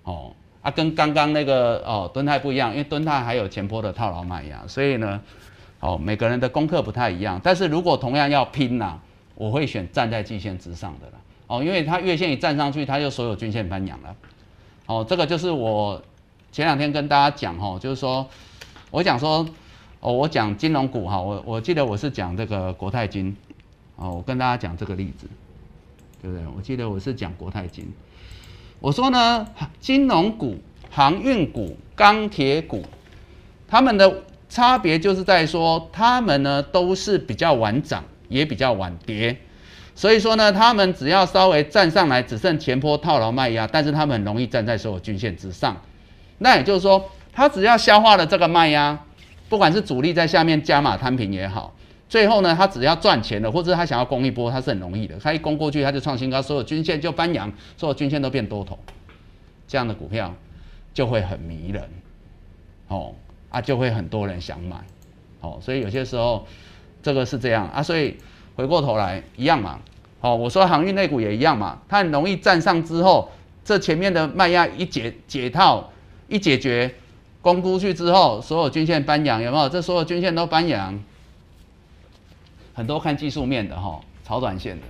[0.03, 5.21] 哦，啊，跟刚刚那个哦敦泰不一样，因为敦泰还有前坡的套牢卖压，所以呢，
[5.79, 8.99] 哦，每个人的功课不太一样，但是如果同样要拼呐，
[9.35, 11.13] 我会选站在季线之上的啦，
[11.49, 14.15] 哦，因为它月线一站上去，它就所有均线翻阳了，
[14.85, 16.01] 哦，这个就是我
[16.53, 18.25] 前两天跟大家讲哈，就是说
[18.91, 19.45] 我讲说。
[20.01, 23.35] 哦，我讲金融股哈，我我记得我是讲这个国泰金，
[23.97, 25.27] 哦，我跟大家讲这个例子，
[26.21, 26.47] 对不对？
[26.55, 27.85] 我记得我是讲国泰金，
[28.79, 29.45] 我说呢，
[29.81, 30.57] 金融股、
[30.89, 32.81] 航运股、钢铁股，
[33.67, 39.37] 它们的差别就是在说，它们呢都是比较晚涨，也比较晚跌，
[39.99, 45.75] 所以说呢，他们只要稍微站上来，只剩前坡套牢卖压，但是他们很容易站在所有均线之上，
[46.37, 48.97] 那也就是说，他只要消化了这个卖压。
[49.49, 51.75] 不管是主力在下面加码摊平也好，
[52.07, 55.19] 最后呢，他只要赚钱了，或者他想要攻一波，他是很容易的。
[55.21, 58.79] 他一攻过去，他就创新高，所有均线就翻阳，所有均线都变多头，
[59.67, 60.33] 这样的股票
[60.93, 61.83] 就会很迷人，
[62.87, 63.13] 哦
[63.49, 64.77] 啊，就会很多人想买，
[65.41, 66.47] 哦，所以有些时候
[67.03, 68.15] 这个是这样啊，所以
[68.59, 69.79] 回过头来一样嘛，
[70.19, 73.31] 哦，我说航运类股也一样嘛，它很容易站上之后，
[73.63, 75.89] 这前面的卖压一解解套
[76.27, 76.93] 一解决。
[77.41, 79.69] 攻出去之后，所有均线翻阳，有没有？
[79.69, 80.99] 这所有均线都翻阳，
[82.73, 84.85] 很多看技术面的哈，炒短线的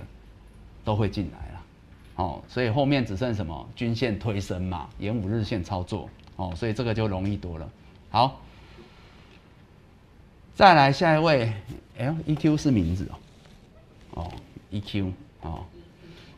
[0.84, 1.62] 都会进来了，
[2.16, 7.68] 哦，所以后面只剩什么均线推升嘛，沿五日线操作，哦，所以这个就容易多了。
[8.10, 8.40] 好，
[10.56, 11.52] 再来下一位
[11.98, 13.14] ，L E Q 是名字哦，
[14.14, 14.30] 哦
[14.70, 15.64] ，E Q 哦，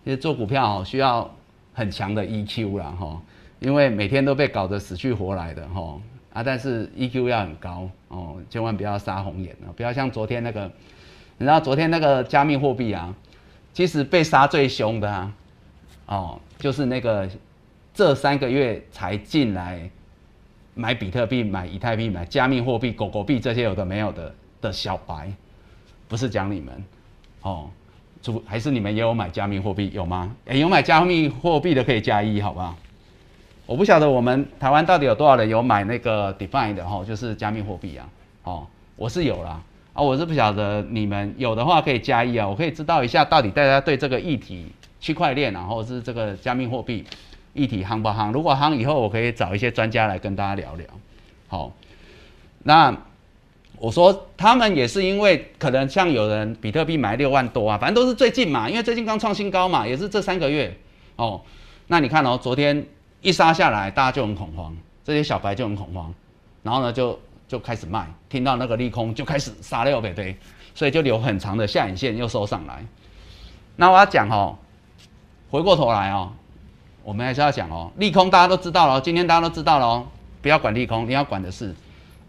[0.05, 1.31] 其实做股票需要
[1.73, 3.21] 很强的 E Q 啦，哈。
[3.61, 5.97] 因为每天都被搞得死去活来的哈
[6.33, 10.65] 啊，但是 EQ 要很高哦，千万不要杀红眼啊，不要像昨天那个，
[11.39, 13.15] 你知道昨天那个加密货币啊，
[13.73, 15.33] 其实被杀最凶的啊，
[16.07, 17.31] 哦，就是那个
[17.95, 19.89] 这三个月才进来
[20.75, 25.33] 买比特币、买以太币、买加密货币、狗狗币这些有的没有的的小白，
[26.09, 26.83] 不是讲你们
[27.43, 27.69] 哦，
[28.23, 30.35] 主还是你们也有买加密货币有吗？
[30.47, 32.77] 哎，有买加密货币的可以加一，好不好？
[33.67, 38.09] 我不晓得我们台湾到底有多少人有买那个 Define 的哈，就是加密货币啊，
[38.43, 38.67] 哦，
[38.97, 39.63] 我是有啦，
[39.93, 44.67] 啊，我是不晓得你们有的话可以加一啊，我可以知道一下到底大家对这个议题
[45.01, 47.05] 区块链然后是这个加密货币
[47.55, 48.33] 议题夯不夯？
[48.33, 50.87] 如果夯以后，我可以找一些专家来跟大家聊聊。
[51.49, 51.73] 好，
[52.63, 52.97] 那
[53.83, 60.73] 我说他们也是因为可能像有人比特币买六万多啊，反正都是最近嘛，因为最近刚创新高嘛，也是这三个月
[61.17, 61.41] 哦。
[61.89, 62.87] 那你看哦，昨天。
[63.25, 66.13] 一杀下来，大家就很恐慌，这些小白就很恐慌，
[66.65, 67.17] 然后呢，就
[67.47, 70.37] 就开始卖，听到那个利空就开始杀六百堆，
[70.75, 72.85] 所以就留很长的下影线又收上来。
[73.77, 74.59] 那我要讲哦，
[75.49, 76.33] 回过头来哦，
[77.05, 80.05] 我们还是要讲哦，利空大家都知道了，今天大家都知道了，
[80.41, 81.73] 不要管利空，你要管的是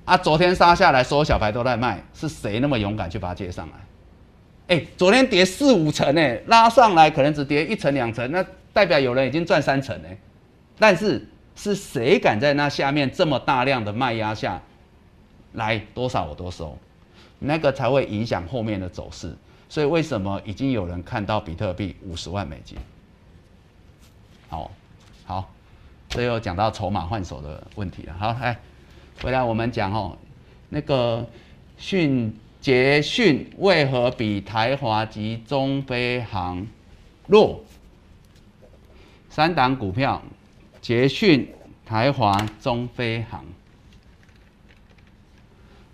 [0.05, 4.75] 啊，昨天杀下来，所有小白都在卖，是谁那么勇敢去把它接上来？
[4.75, 10.07] 哎，昨天跌四五成哎，拉上来可能只跌一层两层，那代表有人已经赚三成呢。
[10.77, 11.25] 但是
[11.55, 14.61] 是谁敢在那下面这么大量的卖压下
[15.53, 16.77] 来多少我都收，
[17.39, 19.35] 那个才会影响后面的走势。
[19.69, 22.77] 所以为什么已经有人看到比特币五十万美金？
[24.49, 24.71] 好，
[25.25, 25.49] 好，
[26.09, 28.13] 这又讲到筹码换手的问题了。
[28.17, 28.59] 好，来，
[29.21, 30.17] 回来我们讲哦，
[30.69, 31.25] 那个
[31.77, 36.65] 迅捷讯为何比台华及中飞航
[37.27, 37.63] 弱？
[39.29, 40.21] 三档股票。
[40.81, 41.47] 捷讯、
[41.85, 43.41] 台华、中飞航。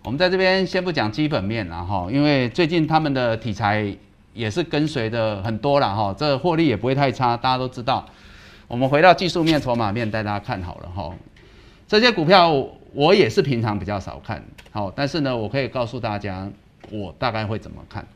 [0.03, 3.95] 我们在这边先不讲基本面了哈，因为最近他们的题材
[4.33, 8.03] 也是跟随的很多了哈，这获利也不会太差，大家都知道。
[8.67, 11.13] 我们回到技术面、筹码面，带大家看好了哈。
[11.87, 16.49] 这些股票我也是平常比较少看好，但是呢，我可以告诉大家，
[16.91, 18.07] 我大概会怎么看。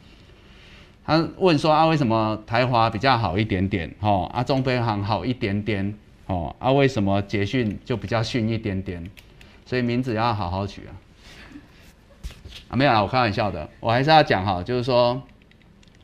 [1.06, 3.94] 他问说啊，为什么台华比较好一点点？
[4.00, 5.94] 哦，啊，中飞航好一点点？
[6.28, 9.04] 哦，啊，为什么捷讯就比较逊一点点？
[9.66, 10.92] 所以名字要好好取啊。
[12.70, 13.70] 啊，没有啦，我开玩笑的。
[13.80, 15.22] 我还是要讲哈，就是说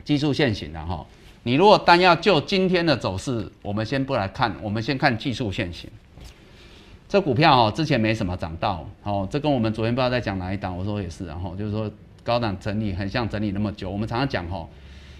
[0.04, 1.06] 技术线型的哈。
[1.44, 5.88] 你如果单要就今天的走势，我们先不来看，我们先看技术线型。
[7.10, 11.90] 这股票哈之前没什么涨到，哦，这跟我们昨天不知道在讲哪一档，我说也是，然后就是说
[12.22, 13.90] 高档整理很像整理那么久。
[13.90, 14.64] 我们常常讲哈，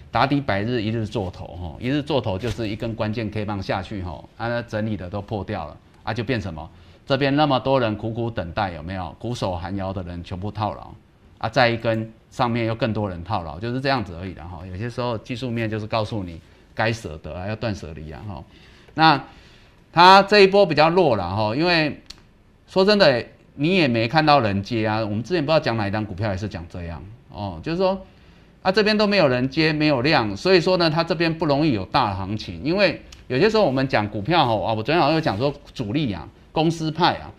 [0.08, 6.70] 打底百日一日做头哈，一日做头就是一根关键 K 棒下去哈，啊整理的都破掉了，啊就变什么？
[7.04, 9.12] 这边那么多人苦苦等待，有没有？
[9.18, 10.92] 苦守寒窑的人全部套牢。
[11.38, 14.60] 啊，再一根上面又更多人套牢，就是这样子而已的哈。
[14.64, 16.40] 有些时候技术面就是告诉你
[16.72, 18.44] 该舍得啊，要断舍离啊哈。
[18.94, 19.20] 那
[19.92, 22.00] 它这一波比较弱了哈，因为
[22.66, 23.24] 说真的，
[23.54, 25.00] 你也没看到人接啊。
[25.00, 28.00] 我们之前不知道讲哪一张股票也是讲这样哦，就是说
[28.62, 32.62] 啊这边都没有人接，没有量，所以说呢，它这边不容易有大行情。
[32.62, 37.30] 因为有些时候我们讲股票哈啊，我昨天好像有讲说主力啊，公司派啊。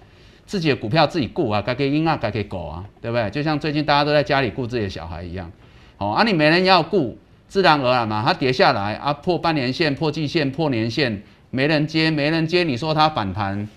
[0.44, 3.30] 自己的股票自己顾啊，该给鹰啊，该给狗啊，对不对？
[3.30, 5.50] 就像最近大家都在家里顾自己的小孩一样，
[5.98, 13.68] 哦，啊，你没人要顾，自然而然嘛，它跌下来啊，破半年线、破季线、破年线，没人接，没人接，你说它反弹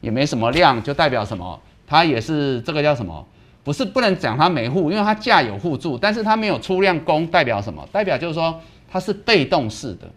[0.00, 1.60] 也没什么量，就代表什么？
[1.86, 3.24] 它也是这个叫什么？
[3.62, 7.86] 不是不能讲它没护，因为它价有护住，但是它没有出量攻，代表什么？
[7.92, 8.58] 代表就是说
[8.90, 10.08] 它是被动式的，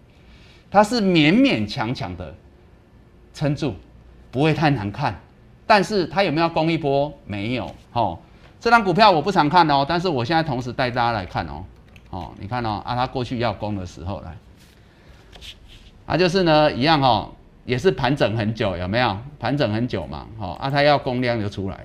[0.72, 2.34] 它是勉勉强强的
[3.34, 3.76] 撑住，
[4.32, 5.20] 不会太难看。
[5.68, 7.14] 但是它有没有攻一波？
[7.26, 8.18] 没有，哦，
[8.60, 11.64] 这张股票我不常看哦，但是我现在同时带大家来看哦，
[12.10, 14.38] 哦，你看哦，啊，它过去要攻的时候来，
[16.06, 17.32] 啊，就是呢，一样哈，
[17.66, 19.18] 也是盘整很久，有没有？
[19.40, 21.84] 盘整很久嘛，哦，啊，它要供量就出来了，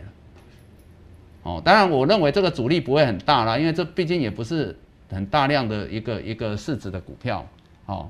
[1.43, 4.77] 哦，当然我认为这个阻力不会很大啦，因为这毕竟也不是
[5.11, 7.47] 很大量的一个一个市值的股票，
[7.87, 8.09] 哦，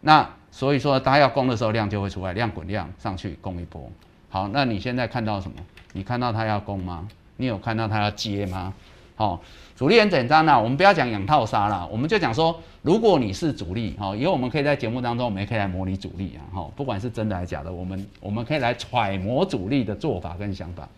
[0.00, 3.90] 那所以说它要攻的时候量就会出来，量滚量上去攻一波。
[4.28, 5.56] 好，那你现在看到什么？
[5.92, 7.08] 你看到他要攻吗？
[7.36, 8.72] 你有看到他要接吗？
[9.16, 9.40] 好，
[9.76, 20.88] 主力很简单啦，我们不要讲养套杀啦，我们就讲说，如果你是主力，好，以后我们可以在节目当中，我们也可以来模拟主力啊，哈，不管是真的还是假的，我们我们可以来揣摩主力的做法跟想法。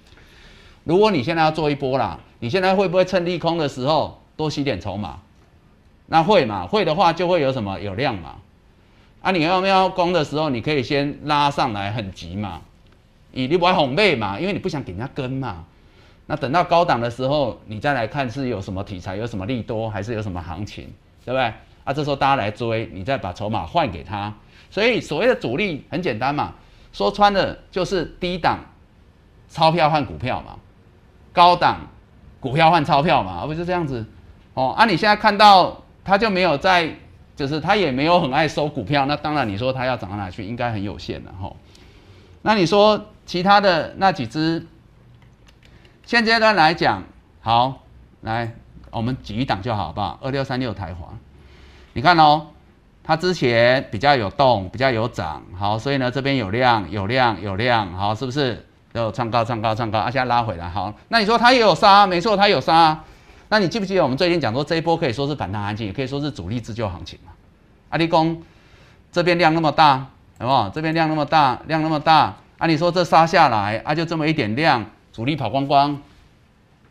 [0.85, 5.19] 如果你现在要做一波啦，你现在会不会趁利空的时候多吸点筹码？
[6.07, 6.67] 那会嘛？
[6.67, 8.37] 会的话就会有什么有量嘛？
[9.21, 12.61] 啊，你要不要攻的时候，你可以先拉上来，很急嘛？
[13.33, 15.65] 你你不爱哄妹嘛，因为你不想给人家跟嘛。
[16.27, 20.85] 那等到高档的时候，你再来看是有什么题材，有什么利多，还是有什么行情，
[21.25, 21.53] 对不对？
[21.85, 24.33] 啊，这时候大家来追，你再把筹码换给他。
[24.71, 26.55] 所以所谓的主力很简单嘛，
[26.93, 28.59] 说穿了就是低档
[29.49, 30.57] 钞票换股票嘛，
[31.33, 31.89] 高档
[32.41, 34.07] 股票换钞票嘛，而不是这样子。
[34.55, 36.95] 哦，啊，你现在看到他就没有在，
[37.37, 41.53] 就是他也没有很爱收股票，那当然你说他要涨到哪去，应该很有限的哈。
[42.43, 43.07] 那你说？
[43.25, 44.67] 其他的那几只，
[46.05, 47.05] 现阶段来讲，
[47.41, 47.85] 好，
[48.23, 48.53] 来，
[48.91, 50.19] 我们举一档就好，好不好？
[50.21, 51.17] 二六三六台华，
[51.93, 52.47] 你看哦，
[53.05, 58.67] 它之前比较有动，比较有涨，好，所以呢这边有量，有量，有量，好，是不是？
[58.95, 63.03] 有创高，创高，创高，啊，现在拉回来，好，那你说它也有杀，没错，它有杀，
[63.49, 67.33] 那你记不记得我们最近讲说这一波可以说是反弹行情，也可以说是主力自救行情嘛？
[67.89, 68.43] 阿力工
[69.11, 69.99] 这边量那么大，
[70.39, 70.69] 好不好？
[70.69, 72.37] 这边量那么大，量那么大。
[72.59, 75.99] 啊，你说这杀下来啊，就这么一点量，主力跑光光，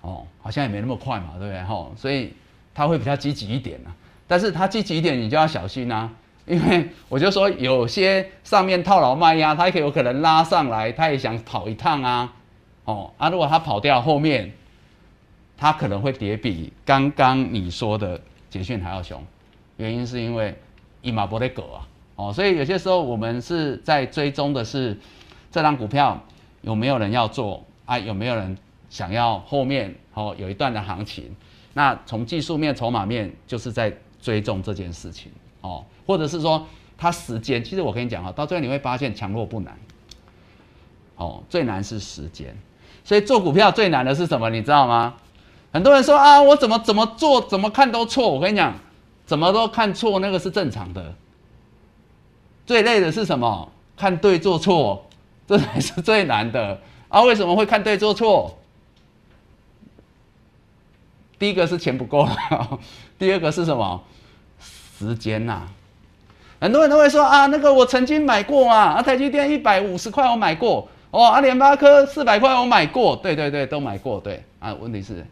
[0.02, 1.64] 哦，好像也没那么快嘛，对不对？
[1.64, 2.34] 吼，所以
[2.74, 3.94] 它会比较积极一点啊。
[4.32, 6.10] 但是他积极一点，你就要小心啊，
[6.46, 12.34] 因为我就说有些上面套牢卖压，他有可能拉上来，他也想跑一趟啊，
[12.86, 14.50] 哦，啊，如果他跑掉后面，
[15.58, 19.22] 他可能会跌比刚刚你说的捷讯还要凶，
[19.76, 20.56] 原因是因为
[21.02, 21.84] 一马不得狗啊，
[22.16, 24.98] 哦，所以有些时候我们是在追踪的是。
[25.52, 26.18] 这张股票
[26.62, 28.00] 有没有人要做啊？
[28.00, 28.58] 有没有人
[28.90, 31.36] 想要后面哦有一段的行情？
[31.74, 36.66] 那从技术面、筹码面，就是在追踪这件事情哦，或者是说
[36.98, 37.64] 它时间。
[37.64, 39.78] 其实我跟你讲哈，到最后你会发现强弱不难，
[41.16, 42.56] 哦，最难是时间。
[43.04, 44.50] 所以做股票最难的是什么？
[44.50, 45.16] 你知道吗？
[45.74, 48.30] 很多人说啊，我怎么怎么做怎么看都错。
[48.30, 48.74] 我跟你讲，
[49.26, 51.14] 怎么都看错那个是正常的。
[52.66, 53.72] 最累的是什么？
[53.98, 55.06] 看对做错，
[55.46, 57.22] 这才是最难的啊！
[57.22, 58.58] 为什么会看对做错？
[61.38, 62.80] 第一个是钱不够了，
[63.20, 64.04] 第二个是什么？
[65.02, 65.68] 时间呐。
[66.60, 74.72] 很多人都会说啊，那个我曾经买过啊，啊，台积电一百五十块我买过，哦，啊，联发科四百块我买过，对对对，都买过，对啊。
[74.76, 75.26] 问题是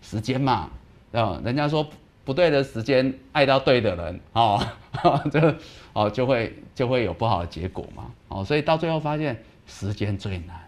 [0.00, 0.70] 时间嘛，
[1.12, 1.86] 啊，人家说
[2.24, 4.66] 不对的时间爱到对的人，哦，
[5.30, 5.54] 这
[5.92, 10.58] 哦就会就会有不好的结果嘛，哦，所以到最后发现时间最难。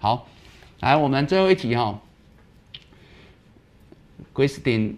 [0.00, 0.26] 好，
[0.80, 1.96] 来我们最后一题哈。
[4.34, 4.96] Christine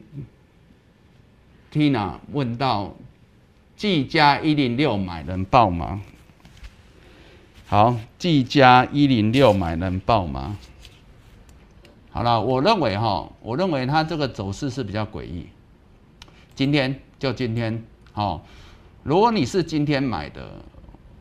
[1.73, 2.95] Tina 问到：
[3.77, 6.01] 技嘉一零六买能报吗？
[7.67, 10.57] 好，技嘉一零六买能报吗？
[12.11, 15.47] 好了，我认为哈，我认为它这个走势是比较诡异。
[16.55, 18.45] 今天就今天，好，
[19.03, 20.51] 如果你是今天买的，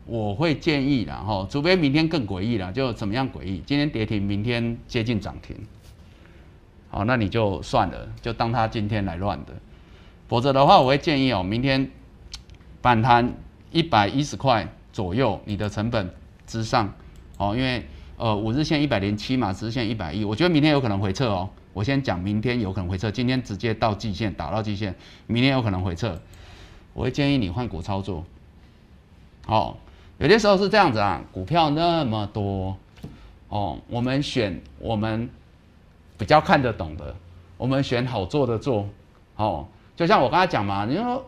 [0.05, 3.61] 我会建议啦，哈，除非明天更诡异了，就怎么样诡异？
[3.65, 5.55] 今天跌停，明天接近涨停。
[6.89, 9.53] 好，那你就算了，就当他今天来乱的。
[10.27, 11.89] 否则的话，我会建议哦，明天
[12.81, 13.33] 反弹
[13.71, 16.13] 一百一十块左右，你的成本
[16.45, 16.93] 之上
[17.37, 17.85] 哦，因为
[18.17, 21.49] 呃五日线一百零七嘛，十日线一百一，我觉得明天有可能回撤哦。
[21.73, 24.95] 我先讲明天有可能回撤，今天直接到季线打到季线，
[25.27, 26.19] 明天有可能回撤，
[26.93, 28.23] 我会建议你换股操作。
[29.45, 29.77] 哦，
[30.17, 32.75] 有些时候是这样子啊，股票那么多
[33.49, 35.29] 哦，我们选我们。
[36.19, 37.15] 比较看得懂的，
[37.57, 38.89] 我们选好做的做，
[39.35, 39.67] 哦，
[39.97, 41.25] 就像我刚才讲嘛，你说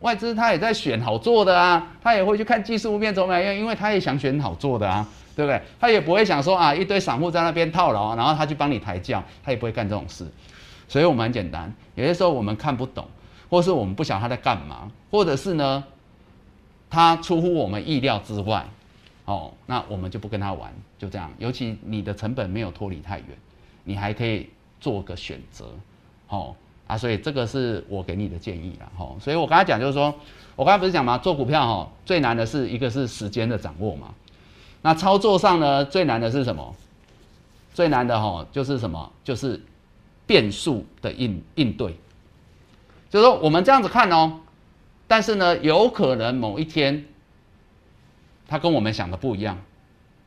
[0.00, 5.06] 外资他也在选好做的啊，他也会去看技术面怎么样因为他也想选好做的啊，
[5.36, 5.60] 对不对？
[5.78, 10.26] 他也不会想说啊，一堆散户在那边套牢，然后他去帮你抬轿，他也不会干这种事。
[10.88, 13.06] 所以我们很简单，有些时候我们看不懂，
[13.50, 15.84] 或是我们不晓得他在干嘛，或者是呢，
[16.88, 18.66] 他出乎我们意料之外，
[19.26, 21.30] 哦，那我们就不跟他玩，就这样。
[21.38, 23.26] 尤其你的成本没有脱离太远。
[23.88, 24.50] 你还可以
[24.80, 25.66] 做个选择，
[26.28, 26.56] 哦
[26.86, 29.16] 啊，所以这个是我给你的建议了，吼。
[29.20, 30.14] 所以我刚才讲就是说，
[30.54, 31.18] 我刚才不是讲吗？
[31.18, 34.14] 做股票哈，最难的是一个是时间的掌握嘛。
[34.82, 36.74] 那操作上呢，最难的是什么？
[37.74, 39.12] 最难的吼就是什么？
[39.24, 39.60] 就是
[40.26, 41.96] 变数的应应对。
[43.10, 44.40] 就是说我们这样子看哦，
[45.08, 47.04] 但是呢，有可能某一天，
[48.46, 49.58] 它跟我们想的不一样，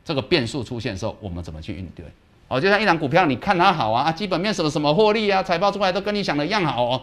[0.04, 2.04] 这个变数出现的时候，我们怎么去应对？
[2.50, 7.02] 哦，就像一档股票，你看它好啊，啊，基本面什么什么获利啊，财报出来都跟你想的一样好哦，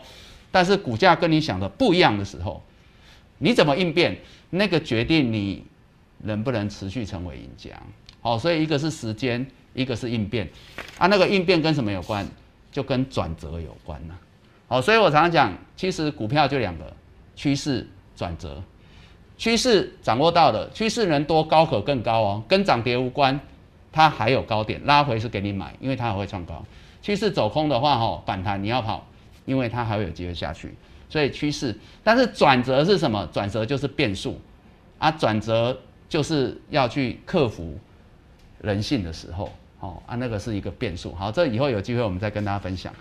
[0.52, 2.62] 但是股价跟你想的不一样的时候，
[3.38, 4.18] 你怎么应变？
[4.50, 5.64] 那个决定你
[6.24, 7.72] 能不能持续成为赢家。
[8.20, 10.50] 好，所以一个是时间，一个是应变，
[10.98, 12.28] 啊，那个应变跟什么有关？
[12.70, 14.16] 就跟转折有关呐。
[14.68, 16.94] 好，所以我常常讲，其实股票就两个
[17.38, 17.88] 趋势
[18.18, 18.62] 转折，
[19.38, 23.40] 趋势掌握到的趋势人多高可更高哦，跟涨跌无关。
[23.98, 26.64] 它还有高点拉回是给你买，因为它还会创高。
[27.02, 29.08] 趋势走空的话，哈，反弹你要跑，
[29.46, 30.76] 因为它还会有机会下去。
[31.10, 33.28] 所以趋势，但是转折是什么？
[33.34, 34.40] 转折就是变数
[35.00, 35.76] 啊，转折
[36.08, 37.76] 就是要去克服
[38.62, 41.16] 人性的时候，哦啊，那个是一个变数。
[41.16, 42.94] 好，这以后有机会我们再跟大家分享。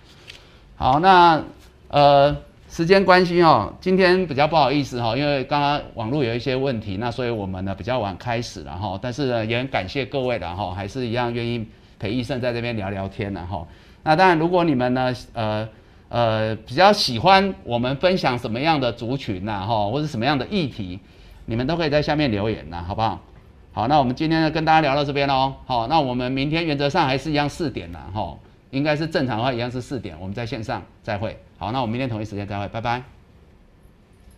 [0.77, 1.45] 好，那
[1.89, 2.35] 呃。
[2.77, 8.99] 时间关系哦，今天比较不好意思哈，因为刚刚网络有一些问题，那所以我们呢比较晚开始了哈。
[9.01, 11.67] 但是呢也很感谢各位的哈，还是一样愿意
[11.99, 13.67] 陪医生在这边聊聊天的哈。
[14.03, 15.67] 那当然，如果你们呢呃
[16.11, 21.01] 呃比较喜欢我们分享什么样的族群呐哈，或者什么样的议题，
[21.47, 23.19] 你们都可以在下面留言呐，好不好？
[23.73, 25.55] 好，那我们今天呢跟大家聊到这边喽。
[25.65, 28.37] 好，那我们明天原则上还是一样四点呐哈。
[28.71, 31.39] 应该是正常的话，一样是四点，我们在线上再会。
[31.59, 33.16] 好，那我们明天同一时间再会，拜拜。